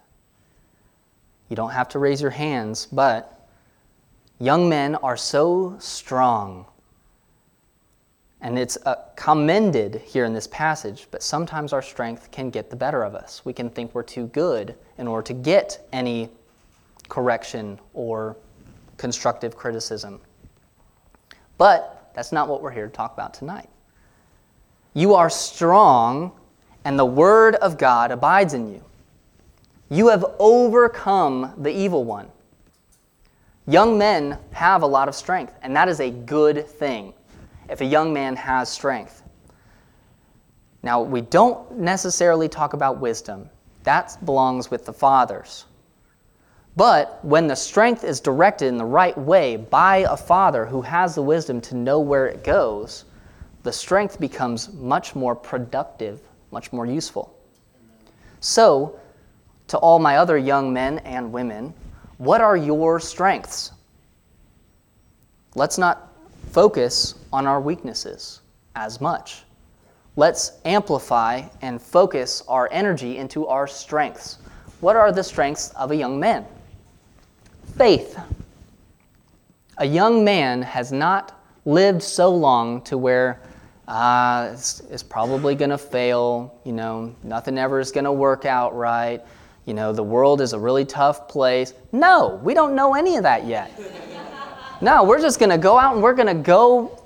[1.49, 3.49] You don't have to raise your hands, but
[4.37, 6.67] young men are so strong
[8.45, 12.75] and it's uh, commended here in this passage, but sometimes our strength can get the
[12.75, 13.43] better of us.
[13.43, 16.29] We can think we're too good in order to get any
[17.09, 18.37] correction or
[18.97, 20.21] constructive criticism.
[21.57, 23.67] But that's not what we're here to talk about tonight.
[24.93, 26.31] You are strong,
[26.83, 28.83] and the Word of God abides in you.
[29.89, 32.27] You have overcome the evil one.
[33.65, 37.15] Young men have a lot of strength, and that is a good thing
[37.69, 39.23] if a young man has strength.
[40.83, 43.49] Now, we don't necessarily talk about wisdom,
[43.83, 45.65] that belongs with the fathers.
[46.75, 51.15] But when the strength is directed in the right way by a father who has
[51.15, 53.05] the wisdom to know where it goes,
[53.63, 56.19] the strength becomes much more productive,
[56.51, 57.35] much more useful.
[58.41, 58.99] So,
[59.67, 61.73] to all my other young men and women,
[62.17, 63.71] what are your strengths?
[65.55, 66.14] Let's not
[66.51, 68.41] focus on our weaknesses
[68.75, 69.43] as much.
[70.15, 74.37] Let's amplify and focus our energy into our strengths.
[74.79, 76.45] What are the strengths of a young man?
[77.77, 78.17] Faith.
[79.77, 83.41] A young man has not lived so long to where
[83.87, 86.59] uh, it's, it's probably going to fail.
[86.63, 89.21] You know, nothing ever is going to work out right.
[89.65, 91.73] You know, the world is a really tough place.
[91.91, 93.71] No, we don't know any of that yet.
[94.81, 97.01] No, we're just going to go out and we're going to go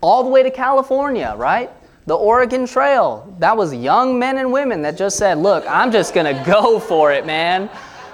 [0.00, 1.70] all the way to California, right?
[2.06, 3.34] The Oregon Trail.
[3.38, 6.78] That was young men and women that just said, Look, I'm just going to go
[6.80, 7.68] for it, man.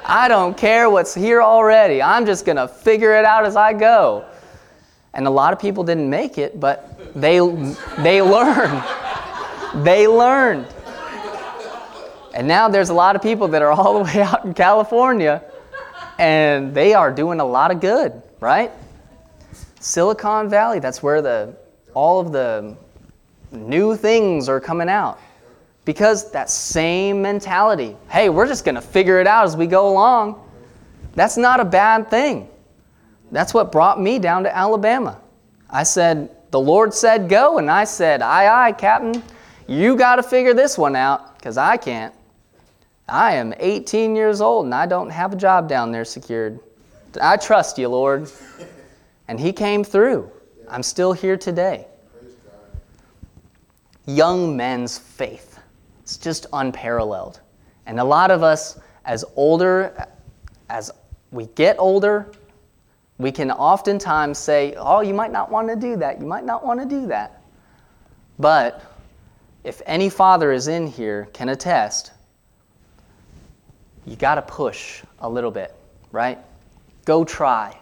[0.05, 2.03] I don't care what's here already.
[2.03, 4.27] I'm just going to figure it out as I go.
[5.14, 7.39] And a lot of people didn't make it, but they,
[7.99, 8.83] they learned.
[9.83, 10.68] They learned.
[12.33, 15.43] And now there's a lot of people that are all the way out in California,
[16.16, 18.70] and they are doing a lot of good right?
[19.80, 21.57] Silicon Valley, that's where the
[21.95, 22.76] all of the
[23.51, 25.18] new things are coming out.
[25.86, 29.88] Because that same mentality, hey, we're just going to figure it out as we go
[29.88, 30.40] along.
[31.14, 32.49] That's not a bad thing.
[33.30, 35.20] That's what brought me down to Alabama.
[35.70, 39.22] I said, the Lord said go, and I said, aye, aye, Captain,
[39.66, 42.14] you got to figure this one out, because I can't.
[43.09, 46.61] I am 18 years old, and I don't have a job down there secured.
[47.21, 48.31] I trust you, Lord.
[49.29, 50.31] And He came through.
[50.69, 51.87] I'm still here today.
[54.07, 55.59] Young men's faith.
[56.03, 57.41] It's just unparalleled.
[57.87, 60.07] And a lot of us, as older,
[60.69, 60.91] as
[61.31, 62.31] we get older,
[63.19, 66.21] we can oftentimes say, Oh, you might not want to do that.
[66.21, 67.43] You might not want to do that.
[68.39, 68.83] But
[69.62, 72.12] if any father is in here can attest,
[74.05, 75.75] you got to push a little bit,
[76.12, 76.39] right?
[77.05, 77.78] Go try.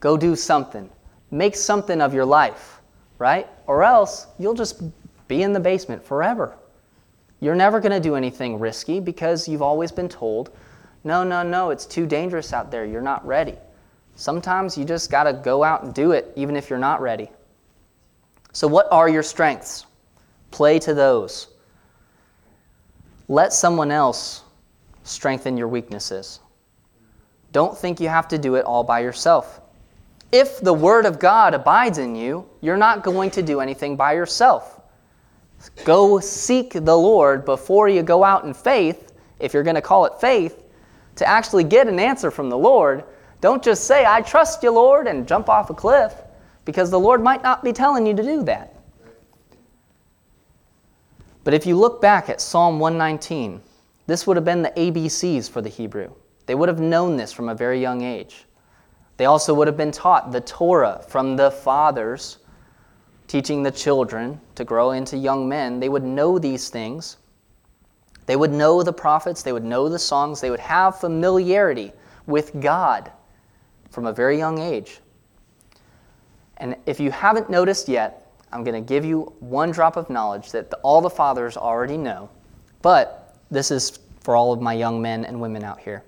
[0.00, 0.90] Go do something.
[1.30, 2.80] Make something of your life,
[3.18, 3.48] right?
[3.66, 4.82] Or else you'll just
[5.28, 6.54] be in the basement forever.
[7.40, 10.50] You're never going to do anything risky because you've always been told,
[11.04, 12.84] no, no, no, it's too dangerous out there.
[12.84, 13.56] You're not ready.
[14.16, 17.28] Sometimes you just got to go out and do it even if you're not ready.
[18.52, 19.86] So, what are your strengths?
[20.52, 21.48] Play to those.
[23.28, 24.44] Let someone else
[25.02, 26.40] strengthen your weaknesses.
[27.54, 29.60] Don't think you have to do it all by yourself.
[30.32, 34.14] If the Word of God abides in you, you're not going to do anything by
[34.14, 34.80] yourself.
[35.84, 40.04] Go seek the Lord before you go out in faith, if you're going to call
[40.04, 40.64] it faith,
[41.14, 43.04] to actually get an answer from the Lord.
[43.40, 46.12] Don't just say, I trust you, Lord, and jump off a cliff,
[46.64, 48.74] because the Lord might not be telling you to do that.
[51.44, 53.62] But if you look back at Psalm 119,
[54.08, 56.10] this would have been the ABCs for the Hebrew.
[56.46, 58.44] They would have known this from a very young age.
[59.16, 62.38] They also would have been taught the Torah from the fathers,
[63.28, 65.80] teaching the children to grow into young men.
[65.80, 67.16] They would know these things.
[68.26, 71.92] They would know the prophets, they would know the songs, they would have familiarity
[72.26, 73.12] with God
[73.90, 75.00] from a very young age.
[76.56, 80.52] And if you haven't noticed yet, I'm going to give you one drop of knowledge
[80.52, 82.30] that the, all the fathers already know,
[82.80, 86.04] but this is for all of my young men and women out here.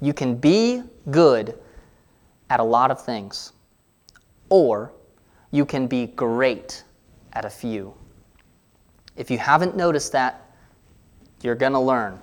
[0.00, 1.58] You can be good
[2.50, 3.52] at a lot of things,
[4.48, 4.92] or
[5.50, 6.84] you can be great
[7.32, 7.94] at a few.
[9.16, 10.44] If you haven't noticed that,
[11.42, 12.18] you're going to learn.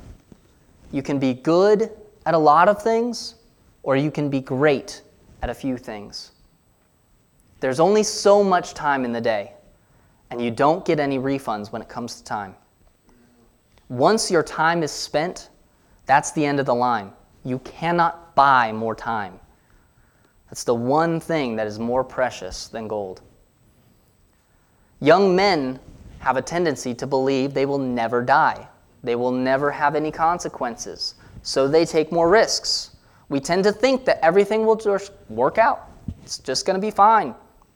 [0.91, 1.91] You can be good
[2.25, 3.35] at a lot of things,
[3.83, 5.01] or you can be great
[5.41, 6.31] at a few things.
[7.59, 9.53] There's only so much time in the day,
[10.29, 12.55] and you don't get any refunds when it comes to time.
[13.89, 15.49] Once your time is spent,
[16.05, 17.11] that's the end of the line.
[17.45, 19.39] You cannot buy more time.
[20.49, 23.21] That's the one thing that is more precious than gold.
[24.99, 25.79] Young men
[26.19, 28.67] have a tendency to believe they will never die,
[29.03, 32.95] they will never have any consequences, so they take more risks.
[33.29, 35.91] We tend to think that everything will just work out.
[36.23, 37.35] It's just going to be fine.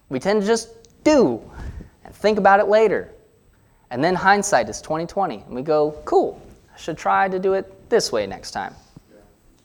[0.10, 1.42] We tend to just do
[2.04, 3.14] and think about it later.
[3.92, 6.42] And then hindsight is 2020, and we go, cool,
[6.74, 8.74] I should try to do it this way next time.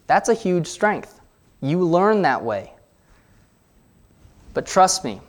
[0.07, 1.21] That's a huge strength.
[1.61, 2.73] You learn that way.
[4.53, 5.21] But trust me,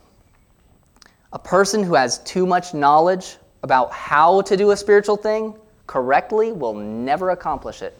[1.32, 5.54] a person who has too much knowledge about how to do a spiritual thing
[5.86, 7.98] correctly will never accomplish it.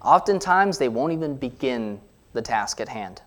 [0.00, 2.00] Oftentimes, they won't even begin
[2.32, 3.22] the task at hand.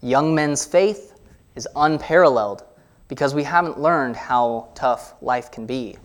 [0.00, 1.18] Young men's faith
[1.56, 2.64] is unparalleled
[3.08, 5.96] because we haven't learned how tough life can be.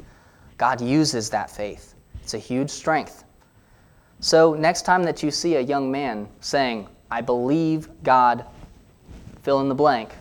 [0.57, 3.23] God uses that faith, it's a huge strength.
[4.21, 8.45] So, next time that you see a young man saying, I believe God,
[9.43, 10.11] fill in the blank,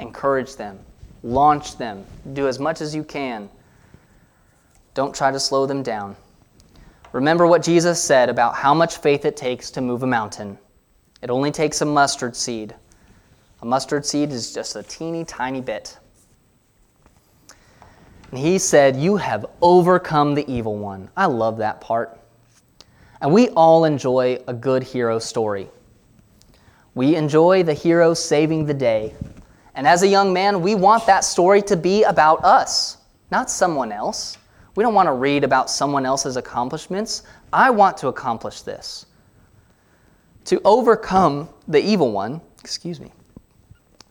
[0.00, 0.78] encourage them,
[1.22, 3.48] launch them, do as much as you can.
[4.94, 6.16] Don't try to slow them down.
[7.12, 10.58] Remember what Jesus said about how much faith it takes to move a mountain.
[11.22, 12.74] It only takes a mustard seed.
[13.62, 15.96] A mustard seed is just a teeny tiny bit.
[18.30, 21.08] And he said, You have overcome the evil one.
[21.16, 22.18] I love that part.
[23.24, 25.70] And we all enjoy a good hero story.
[26.94, 29.14] We enjoy the hero saving the day.
[29.74, 32.98] And as a young man, we want that story to be about us,
[33.30, 34.36] not someone else.
[34.76, 37.22] We don't want to read about someone else's accomplishments.
[37.50, 39.06] I want to accomplish this.
[40.44, 43.10] To overcome the evil one, excuse me,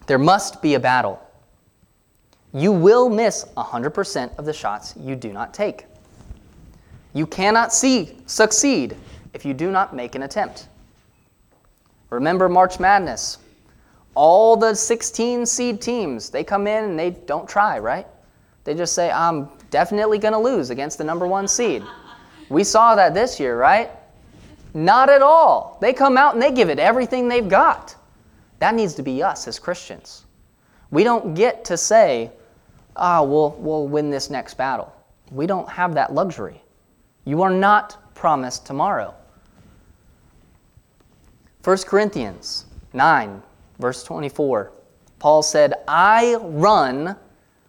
[0.08, 1.22] there must be a battle.
[2.52, 5.86] You will miss 100% of the shots you do not take.
[7.14, 8.98] You cannot see, succeed
[9.34, 10.68] if you do not make an attempt.
[12.10, 13.40] Remember March Madness.
[14.16, 18.06] All the 16 seed teams, they come in and they don't try, right?
[18.64, 21.84] They just say, I'm definitely going to lose against the number one seed.
[22.50, 23.90] We saw that this year, right?
[24.74, 25.78] Not at all.
[25.82, 27.96] They come out and they give it everything they've got.
[28.60, 30.26] That needs to be us as Christians.
[30.92, 32.32] We don't get to say,
[32.96, 34.94] ah, oh, we'll, we'll win this next battle.
[35.32, 36.62] We don't have that luxury.
[37.26, 39.16] You are not promised tomorrow.
[41.64, 43.42] 1 Corinthians 9,
[43.80, 44.74] verse 24,
[45.20, 47.16] Paul said, I run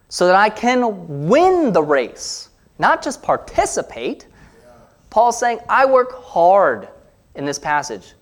[0.08, 2.48] so that I can win the race,
[2.80, 4.26] not just participate.
[5.10, 6.88] Paul's saying, I work hard
[7.36, 8.14] in this passage.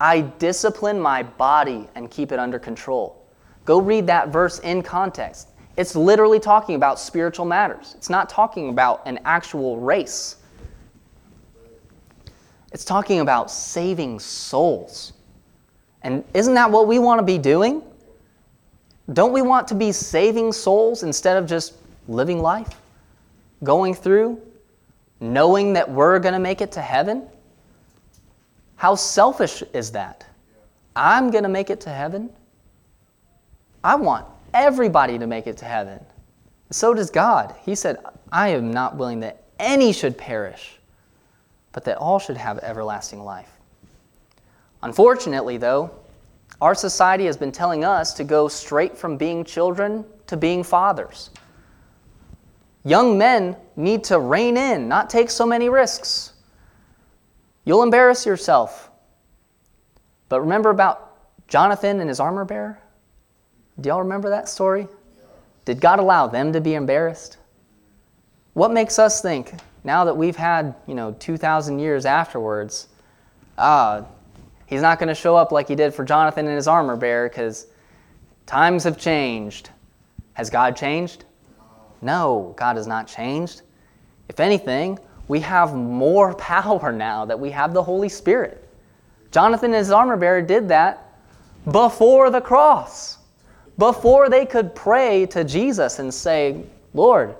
[0.00, 3.24] I discipline my body and keep it under control.
[3.64, 5.50] Go read that verse in context.
[5.76, 10.36] It's literally talking about spiritual matters, it's not talking about an actual race.
[12.72, 15.12] It's talking about saving souls.
[16.02, 17.82] And isn't that what we want to be doing?
[19.12, 21.74] Don't we want to be saving souls instead of just
[22.06, 22.80] living life?
[23.64, 24.40] Going through,
[25.20, 27.26] knowing that we're going to make it to heaven?
[28.76, 30.24] How selfish is that?
[30.96, 32.30] I'm going to make it to heaven.
[33.84, 36.00] I want everybody to make it to heaven.
[36.70, 37.54] So does God.
[37.62, 37.98] He said,
[38.32, 40.78] I am not willing that any should perish,
[41.72, 43.50] but that all should have everlasting life.
[44.82, 45.90] Unfortunately, though,
[46.60, 51.30] our society has been telling us to go straight from being children to being fathers.
[52.84, 56.32] Young men need to rein in, not take so many risks.
[57.64, 58.90] You'll embarrass yourself.
[60.28, 62.78] But remember about Jonathan and his armor bearer?
[63.80, 64.88] Do y'all remember that story?
[65.64, 67.36] Did God allow them to be embarrassed?
[68.54, 69.54] What makes us think,
[69.84, 72.88] now that we've had, you know, 2,000 years afterwards,
[73.56, 74.04] ah,
[74.66, 77.28] he's not going to show up like he did for Jonathan and his armor bearer
[77.28, 77.66] because
[78.46, 79.70] times have changed.
[80.34, 81.24] Has God changed?
[82.02, 83.62] No, God has not changed.
[84.28, 88.66] If anything, we have more power now that we have the Holy Spirit.
[89.30, 91.14] Jonathan and his armor bearer did that
[91.70, 93.18] before the cross,
[93.78, 96.64] before they could pray to Jesus and say,
[96.94, 97.36] Lord,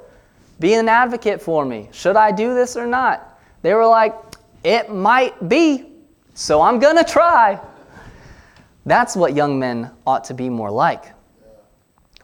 [0.61, 1.89] be an advocate for me.
[1.91, 3.41] Should I do this or not?
[3.63, 4.15] They were like,
[4.63, 5.87] It might be,
[6.35, 7.59] so I'm going to try.
[8.87, 11.05] That's what young men ought to be more like.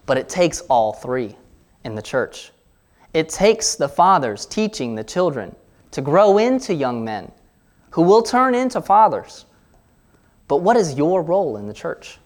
[0.04, 1.34] But it takes all three
[1.84, 2.52] in the church.
[3.12, 5.54] It takes the fathers teaching the children
[5.90, 7.32] to grow into young men
[7.90, 9.46] who will turn into fathers.
[10.48, 12.18] But what is your role in the church?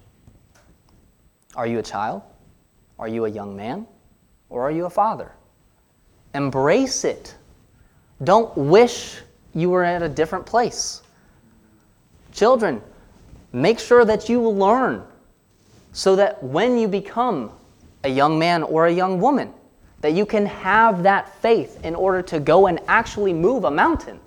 [1.54, 2.22] Are you a child?
[2.98, 3.86] Are you a young man?
[4.48, 5.32] Or are you a father?
[6.34, 7.34] Embrace it.
[8.22, 9.18] Don't wish
[9.54, 11.02] you were at a different place.
[12.32, 12.82] Children,
[13.52, 15.02] make sure that you learn
[15.92, 17.50] so that when you become
[18.04, 19.52] a young man or a young woman,
[20.00, 24.18] that you can have that faith in order to go and actually move a mountain.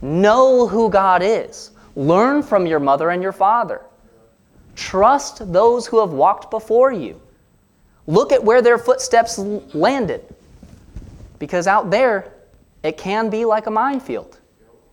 [0.00, 1.72] Know who God is.
[1.96, 3.82] Learn from your mother and your father.
[4.76, 7.20] Trust those who have walked before you.
[8.06, 10.24] Look at where their footsteps landed.
[11.38, 12.32] Because out there,
[12.82, 14.38] it can be like a minefield.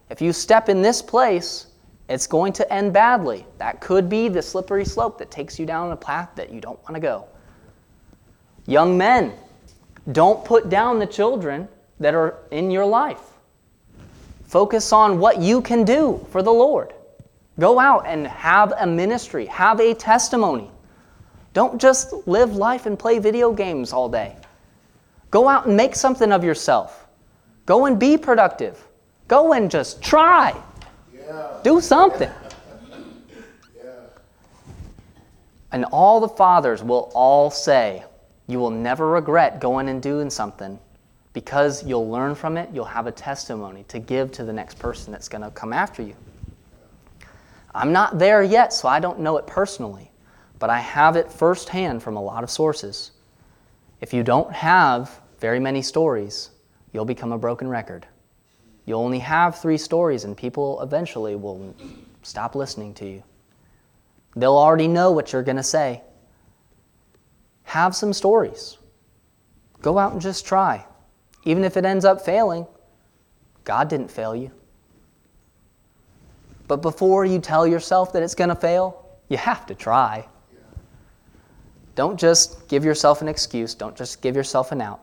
[0.10, 1.68] If you step in this place,
[2.08, 3.46] it's going to end badly.
[3.58, 6.82] That could be the slippery slope that takes you down a path that you don't
[6.84, 7.28] want to go.
[8.68, 9.34] Young men,
[10.12, 11.68] don't put down the children
[12.00, 13.22] that are in your life.
[14.46, 16.94] Focus on what you can do for the Lord.
[17.60, 20.70] Go out and have a ministry, have a testimony.
[21.54, 24.36] Don't just live life and play video games all day.
[25.32, 27.08] Go out and make something of yourself.
[27.66, 28.86] Go and be productive.
[29.28, 30.56] Go and just try.
[31.14, 31.58] Yeah.
[31.64, 32.30] Do something.
[33.76, 33.92] yeah.
[35.72, 38.04] And all the fathers will all say,
[38.48, 40.80] you will never regret going and doing something
[41.34, 45.12] because you'll learn from it, you'll have a testimony to give to the next person
[45.12, 46.16] that's going to come after you.
[47.74, 50.12] I'm not there yet, so I don't know it personally,
[50.60, 53.12] but I have it firsthand from a lot of sources.
[54.06, 56.52] If you don't have very many stories,
[56.94, 58.06] you'll become a broken record.
[58.86, 61.74] You'll only have three stories, and people eventually will
[62.22, 63.24] stop listening to you.
[64.36, 66.04] They'll already know what you're going to say.
[67.64, 68.78] Have some stories.
[69.82, 70.86] Go out and just try.
[71.44, 72.68] Even if it ends up failing,
[73.64, 74.52] God didn't fail you.
[76.68, 80.28] But before you tell yourself that it's going to fail, you have to try.
[81.96, 85.00] Don't just give yourself an excuse, don't just give yourself an out.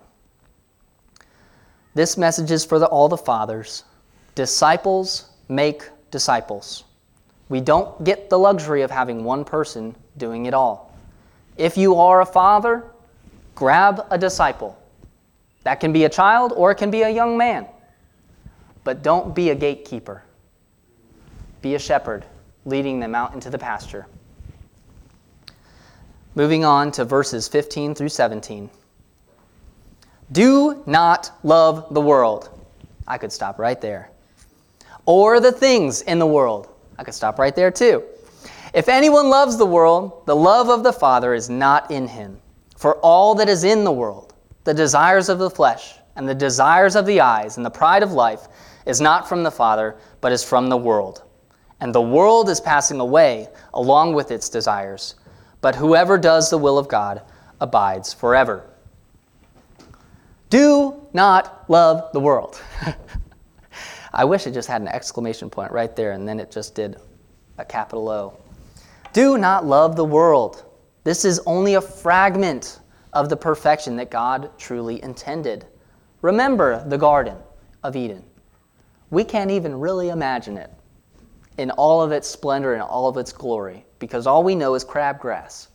[1.94, 3.84] This message is for the, all the fathers.
[4.34, 6.84] Disciples make disciples.
[7.48, 10.96] We don't get the luxury of having one person doing it all.
[11.56, 12.84] If you are a father,
[13.54, 14.78] grab a disciple.
[15.64, 17.66] That can be a child or it can be a young man.
[18.84, 20.22] But don't be a gatekeeper.
[21.60, 22.24] Be a shepherd,
[22.64, 24.06] leading them out into the pasture.
[26.34, 28.70] Moving on to verses 15 through 17.
[30.30, 32.48] Do not love the world.
[33.06, 34.10] I could stop right there.
[35.04, 36.68] Or the things in the world.
[36.98, 38.02] I could stop right there too.
[38.72, 42.40] If anyone loves the world, the love of the Father is not in him.
[42.78, 44.32] For all that is in the world,
[44.64, 48.12] the desires of the flesh, and the desires of the eyes, and the pride of
[48.12, 48.48] life,
[48.86, 51.22] is not from the Father, but is from the world.
[51.80, 55.16] And the world is passing away along with its desires.
[55.62, 57.22] But whoever does the will of God
[57.60, 58.68] abides forever.
[60.50, 62.60] Do not love the world.
[64.12, 66.96] I wish it just had an exclamation point right there, and then it just did
[67.56, 68.36] a capital O.
[69.14, 70.64] Do not love the world.
[71.04, 72.80] This is only a fragment
[73.12, 75.64] of the perfection that God truly intended.
[76.22, 77.36] Remember the Garden
[77.82, 78.24] of Eden.
[79.10, 80.72] We can't even really imagine it
[81.58, 84.84] in all of its splendor and all of its glory because all we know is
[84.84, 85.68] crabgrass.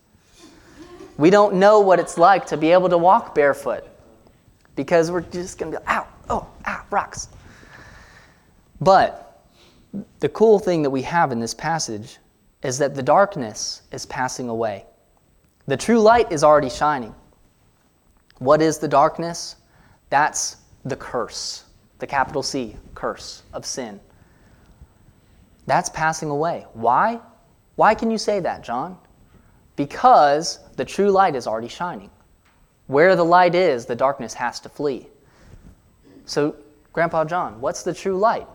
[1.17, 3.83] We don't know what it's like to be able to walk barefoot
[4.75, 7.29] because we're just going to be, ow, oh, ow, rocks.
[8.79, 9.43] But
[10.19, 12.17] the cool thing that we have in this passage
[12.63, 14.85] is that the darkness is passing away.
[15.65, 17.13] The true light is already shining.
[18.39, 19.55] What is the darkness?
[20.09, 21.63] That's the curse,
[21.99, 23.99] the capital C, curse of sin.
[25.67, 26.65] That's passing away.
[26.73, 27.19] Why?
[27.75, 28.97] Why can you say that, John?
[29.75, 32.09] Because the true light is already shining.
[32.87, 35.07] Where the light is, the darkness has to flee.
[36.25, 36.55] So,
[36.93, 38.47] Grandpa John, what's the true light?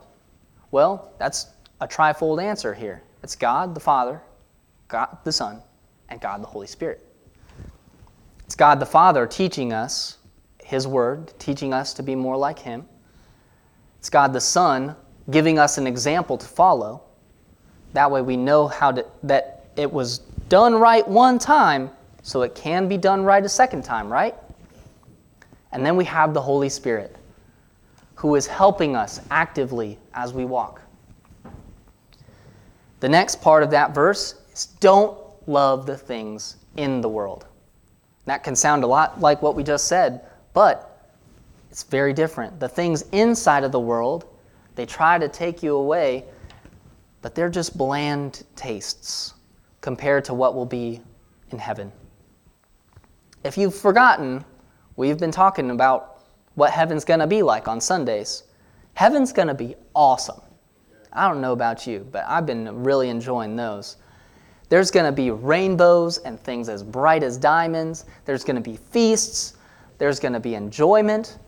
[0.72, 1.50] Well, that's
[1.80, 4.20] a trifold answer here it's God the Father,
[4.88, 5.62] God the Son,
[6.08, 7.06] and God the Holy Spirit.
[8.44, 10.18] It's God the Father teaching us
[10.64, 12.86] His Word, teaching us to be more like Him.
[13.98, 14.96] It's God the Son
[15.30, 17.02] giving us an example to follow.
[17.92, 20.18] That way we know how to, that it was
[20.48, 21.90] done right one time,
[22.22, 24.34] so it can be done right a second time, right?
[25.72, 27.16] And then we have the Holy Spirit,
[28.14, 30.80] who is helping us actively as we walk.
[33.00, 35.18] The next part of that verse is don't
[35.48, 37.46] love the things in the world.
[38.26, 40.20] That can sound a lot like what we just said,
[40.54, 41.10] but
[41.70, 42.60] it's very different.
[42.60, 44.26] The things inside of the world,
[44.74, 46.24] they try to take you away,
[47.20, 49.34] but they're just bland tastes
[49.80, 51.00] compared to what will be
[51.50, 51.92] in heaven.
[53.44, 54.44] If you've forgotten,
[54.96, 56.22] we've been talking about
[56.54, 58.44] what heaven's going to be like on Sundays.
[58.94, 60.40] Heaven's going to be awesome.
[61.12, 63.96] I don't know about you, but I've been really enjoying those.
[64.68, 68.06] There's going to be rainbows and things as bright as diamonds.
[68.24, 69.54] There's going to be feasts.
[69.98, 71.38] There's going to be enjoyment.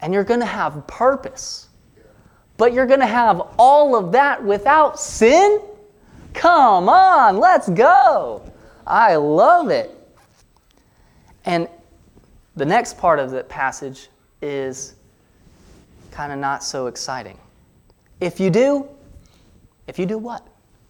[0.00, 1.68] And you're going to have purpose.
[2.60, 5.62] But you're going to have all of that without sin?
[6.34, 8.42] Come on, let's go.
[8.86, 9.90] I love it.
[11.46, 11.68] And
[12.56, 14.10] the next part of the passage
[14.42, 14.94] is
[16.10, 17.38] kind of not so exciting.
[18.20, 18.86] If you do,
[19.86, 20.46] if you do what?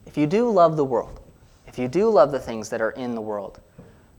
[0.07, 1.21] If you do love the world,
[1.69, 3.61] if you do love the things that are in the world,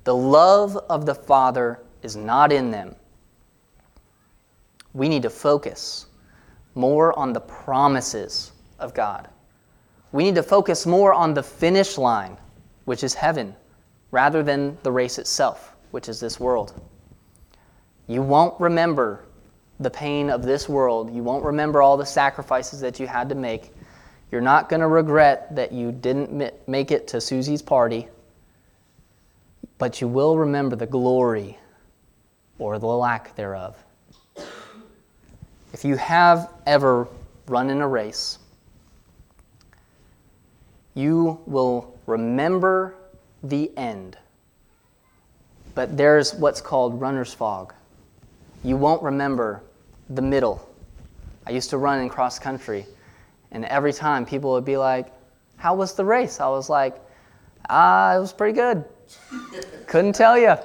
[0.05, 2.95] the love of the Father is not in them.
[4.93, 6.05] We need to focus
[6.75, 9.27] more on the promises of God.
[10.11, 12.37] We need to focus more on the finish line,
[12.85, 13.55] which is heaven,
[14.11, 16.79] rather than the race itself, which is this world.
[18.07, 19.25] You won't remember
[19.79, 21.13] the pain of this world.
[21.13, 23.73] You won't remember all the sacrifices that you had to make
[24.31, 28.07] you're not going to regret that you didn't make it to Susie's party,
[29.77, 31.57] but you will remember the glory
[32.57, 33.75] or the lack thereof.
[35.73, 37.07] If you have ever
[37.47, 38.39] run in a race,
[40.93, 42.95] you will remember
[43.43, 44.17] the end.
[45.73, 47.73] But there's what's called runner's fog.
[48.63, 49.63] You won't remember
[50.09, 50.67] the middle.
[51.47, 52.85] I used to run in cross country
[53.51, 55.11] and every time people would be like,
[55.57, 56.39] How was the race?
[56.39, 56.95] I was like,
[57.69, 58.83] Ah, it was pretty good.
[59.87, 60.55] Couldn't tell you.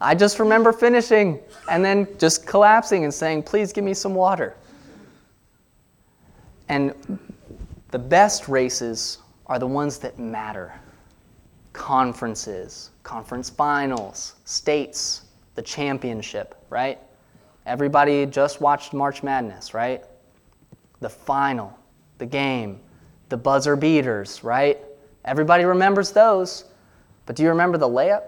[0.00, 1.40] I just remember finishing
[1.70, 4.56] and then just collapsing and saying, Please give me some water.
[6.68, 6.94] And
[7.90, 10.72] the best races are the ones that matter
[11.72, 15.22] conferences, conference finals, states,
[15.54, 16.98] the championship, right?
[17.66, 20.04] Everybody just watched March Madness, right?
[21.00, 21.76] The final
[22.20, 22.78] the game,
[23.30, 24.78] the buzzer beaters, right?
[25.24, 26.64] Everybody remembers those.
[27.26, 28.22] But do you remember the layup?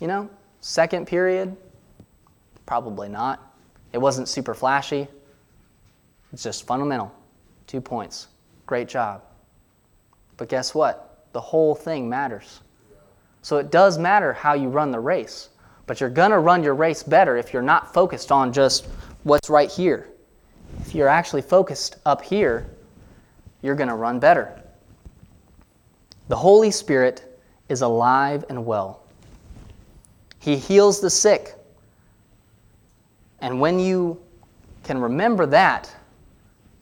[0.00, 0.30] You know,
[0.60, 1.56] second period?
[2.66, 3.54] Probably not.
[3.92, 5.08] It wasn't super flashy.
[6.32, 7.12] It's just fundamental.
[7.66, 8.28] Two points.
[8.66, 9.22] Great job.
[10.36, 11.26] But guess what?
[11.32, 12.60] The whole thing matters.
[13.42, 15.50] So it does matter how you run the race.
[15.86, 18.86] But you're going to run your race better if you're not focused on just
[19.22, 20.08] what's right here.
[20.80, 22.68] If you're actually focused up here,
[23.62, 24.60] you're going to run better.
[26.28, 29.05] The Holy Spirit is alive and well.
[30.46, 31.56] He heals the sick.
[33.40, 34.22] And when you
[34.84, 35.92] can remember that,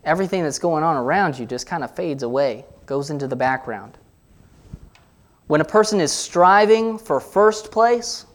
[0.05, 3.97] everything that's going on around you just kind of fades away, goes into the background.
[5.47, 8.27] When a person is striving for first place,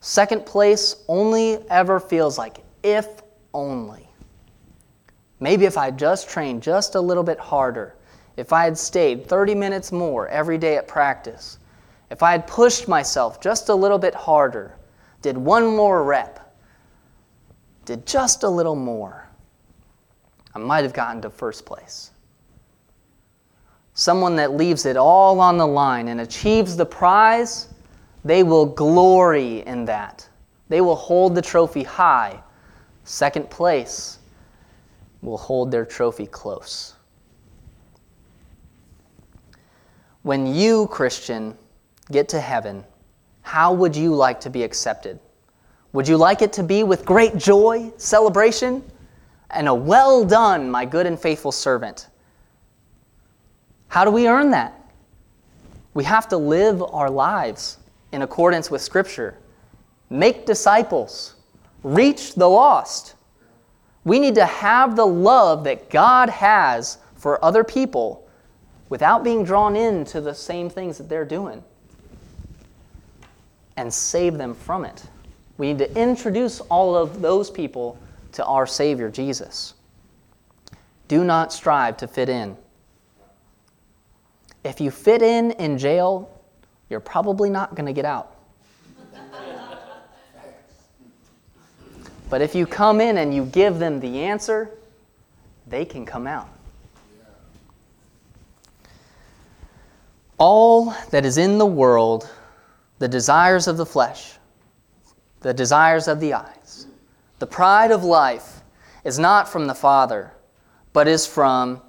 [0.00, 3.22] second place only ever feels like if
[3.54, 4.08] only.
[5.38, 7.94] Maybe if I just trained just a little bit harder,
[8.36, 11.58] if I had stayed 30 minutes more every day at practice,
[12.12, 14.76] if I had pushed myself just a little bit harder,
[15.22, 16.54] did one more rep,
[17.86, 19.26] did just a little more,
[20.54, 22.10] I might have gotten to first place.
[23.94, 27.68] Someone that leaves it all on the line and achieves the prize,
[28.26, 30.28] they will glory in that.
[30.68, 32.42] They will hold the trophy high.
[33.04, 34.18] Second place
[35.22, 36.94] will hold their trophy close.
[40.22, 41.56] When you, Christian,
[42.12, 42.84] get to heaven,
[43.42, 45.18] how would you like to be accepted?
[45.92, 48.82] Would you like it to be with great joy, celebration,
[49.50, 52.08] and a well done, my good and faithful servant?
[53.88, 54.78] How do we earn that?
[55.92, 57.78] We have to live our lives
[58.12, 59.36] in accordance with Scripture,
[60.08, 61.34] make disciples,
[61.82, 63.14] reach the lost.
[64.04, 68.26] We need to have the love that God has for other people
[68.88, 71.62] without being drawn into the same things that they're doing
[73.82, 75.02] and save them from it.
[75.58, 77.98] We need to introduce all of those people
[78.32, 79.74] to our Savior, Jesus.
[81.08, 82.56] Do not strive to fit in.
[84.64, 86.30] If you fit in in jail,
[86.88, 88.36] you're probably not going to get out.
[92.30, 94.70] But if you come in and you give them the answer,
[95.66, 96.48] they can come out.
[100.38, 102.30] All that is in the world,
[103.02, 104.34] the desires of the flesh,
[105.40, 106.86] the desires of the eyes,
[107.40, 108.60] the pride of life,
[109.02, 110.30] is not from the Father,
[110.92, 111.82] but is from,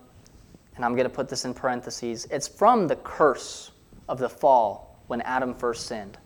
[0.76, 3.70] and I'm going to put this in parentheses, it's from the curse
[4.10, 6.18] of the fall when Adam first sinned.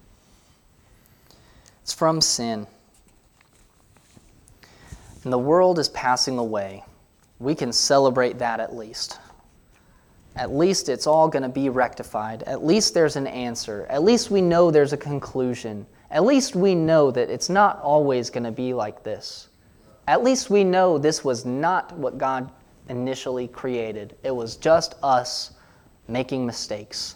[1.82, 2.66] It's from sin
[5.26, 6.86] and the world is passing away,
[7.40, 9.20] we can celebrate that at least.
[10.38, 12.44] At least it's all going to be rectified.
[12.44, 13.88] At least there's an answer.
[13.90, 15.86] At least we know there's a conclusion.
[16.12, 19.50] At least we know that it's not always going to be like this.
[20.08, 22.52] At least we know this was not what God
[22.90, 25.52] initially created, it was just us
[26.08, 27.16] making mistakes.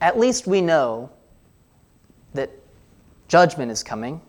[0.00, 1.10] At least we know
[2.32, 2.50] that
[3.28, 4.20] judgment is coming.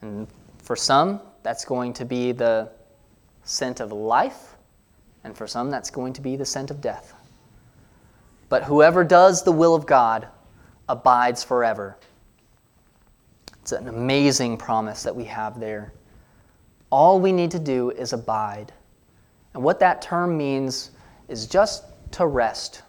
[0.00, 0.26] And
[0.58, 2.70] for some, that's going to be the
[3.44, 4.55] scent of life,
[5.26, 7.12] and for some, that's going to be the scent of death.
[8.48, 10.28] But whoever does the will of God
[10.88, 11.98] abides forever.
[13.60, 15.92] It's an amazing promise that we have there.
[16.90, 18.72] All we need to do is abide.
[19.52, 20.92] And what that term means
[21.26, 22.82] is just to rest.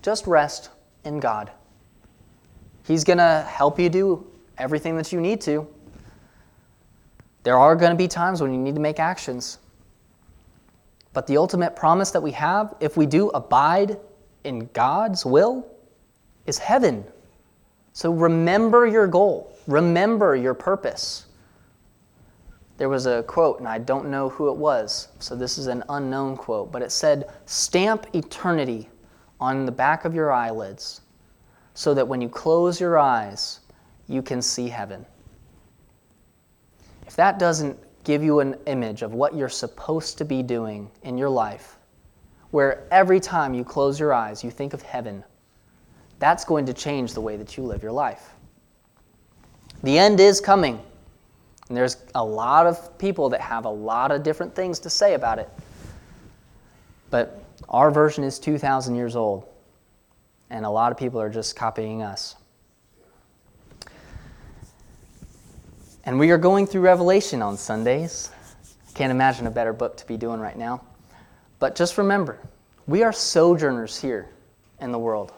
[0.00, 0.70] Just rest
[1.04, 1.52] in God.
[2.84, 4.26] He's going to help you do
[4.56, 5.68] everything that you need to.
[7.42, 9.58] There are going to be times when you need to make actions.
[11.18, 13.98] But the ultimate promise that we have, if we do abide
[14.44, 15.66] in God's will,
[16.46, 17.04] is heaven.
[17.92, 21.26] So remember your goal, remember your purpose.
[22.76, 25.82] There was a quote, and I don't know who it was, so this is an
[25.88, 28.88] unknown quote, but it said, Stamp eternity
[29.40, 31.00] on the back of your eyelids
[31.74, 33.58] so that when you close your eyes,
[34.06, 35.04] you can see heaven
[37.08, 37.76] if that doesn't
[38.08, 41.76] give you an image of what you're supposed to be doing in your life,
[42.52, 45.22] where every time you close your eyes, you think of heaven,
[46.18, 48.30] that's going to change the way that you live your life.
[49.82, 50.80] The end is coming.
[51.68, 55.12] And there's a lot of people that have a lot of different things to say
[55.12, 55.50] about it.
[57.10, 59.46] But our version is 2,000 years old,
[60.48, 62.36] and a lot of people are just copying us.
[66.08, 68.30] And we are going through Revelation on Sundays.
[68.94, 70.80] Can't imagine a better book to be doing right now.
[71.58, 72.38] But just remember,
[72.86, 74.30] we are sojourners here
[74.80, 75.34] in the world.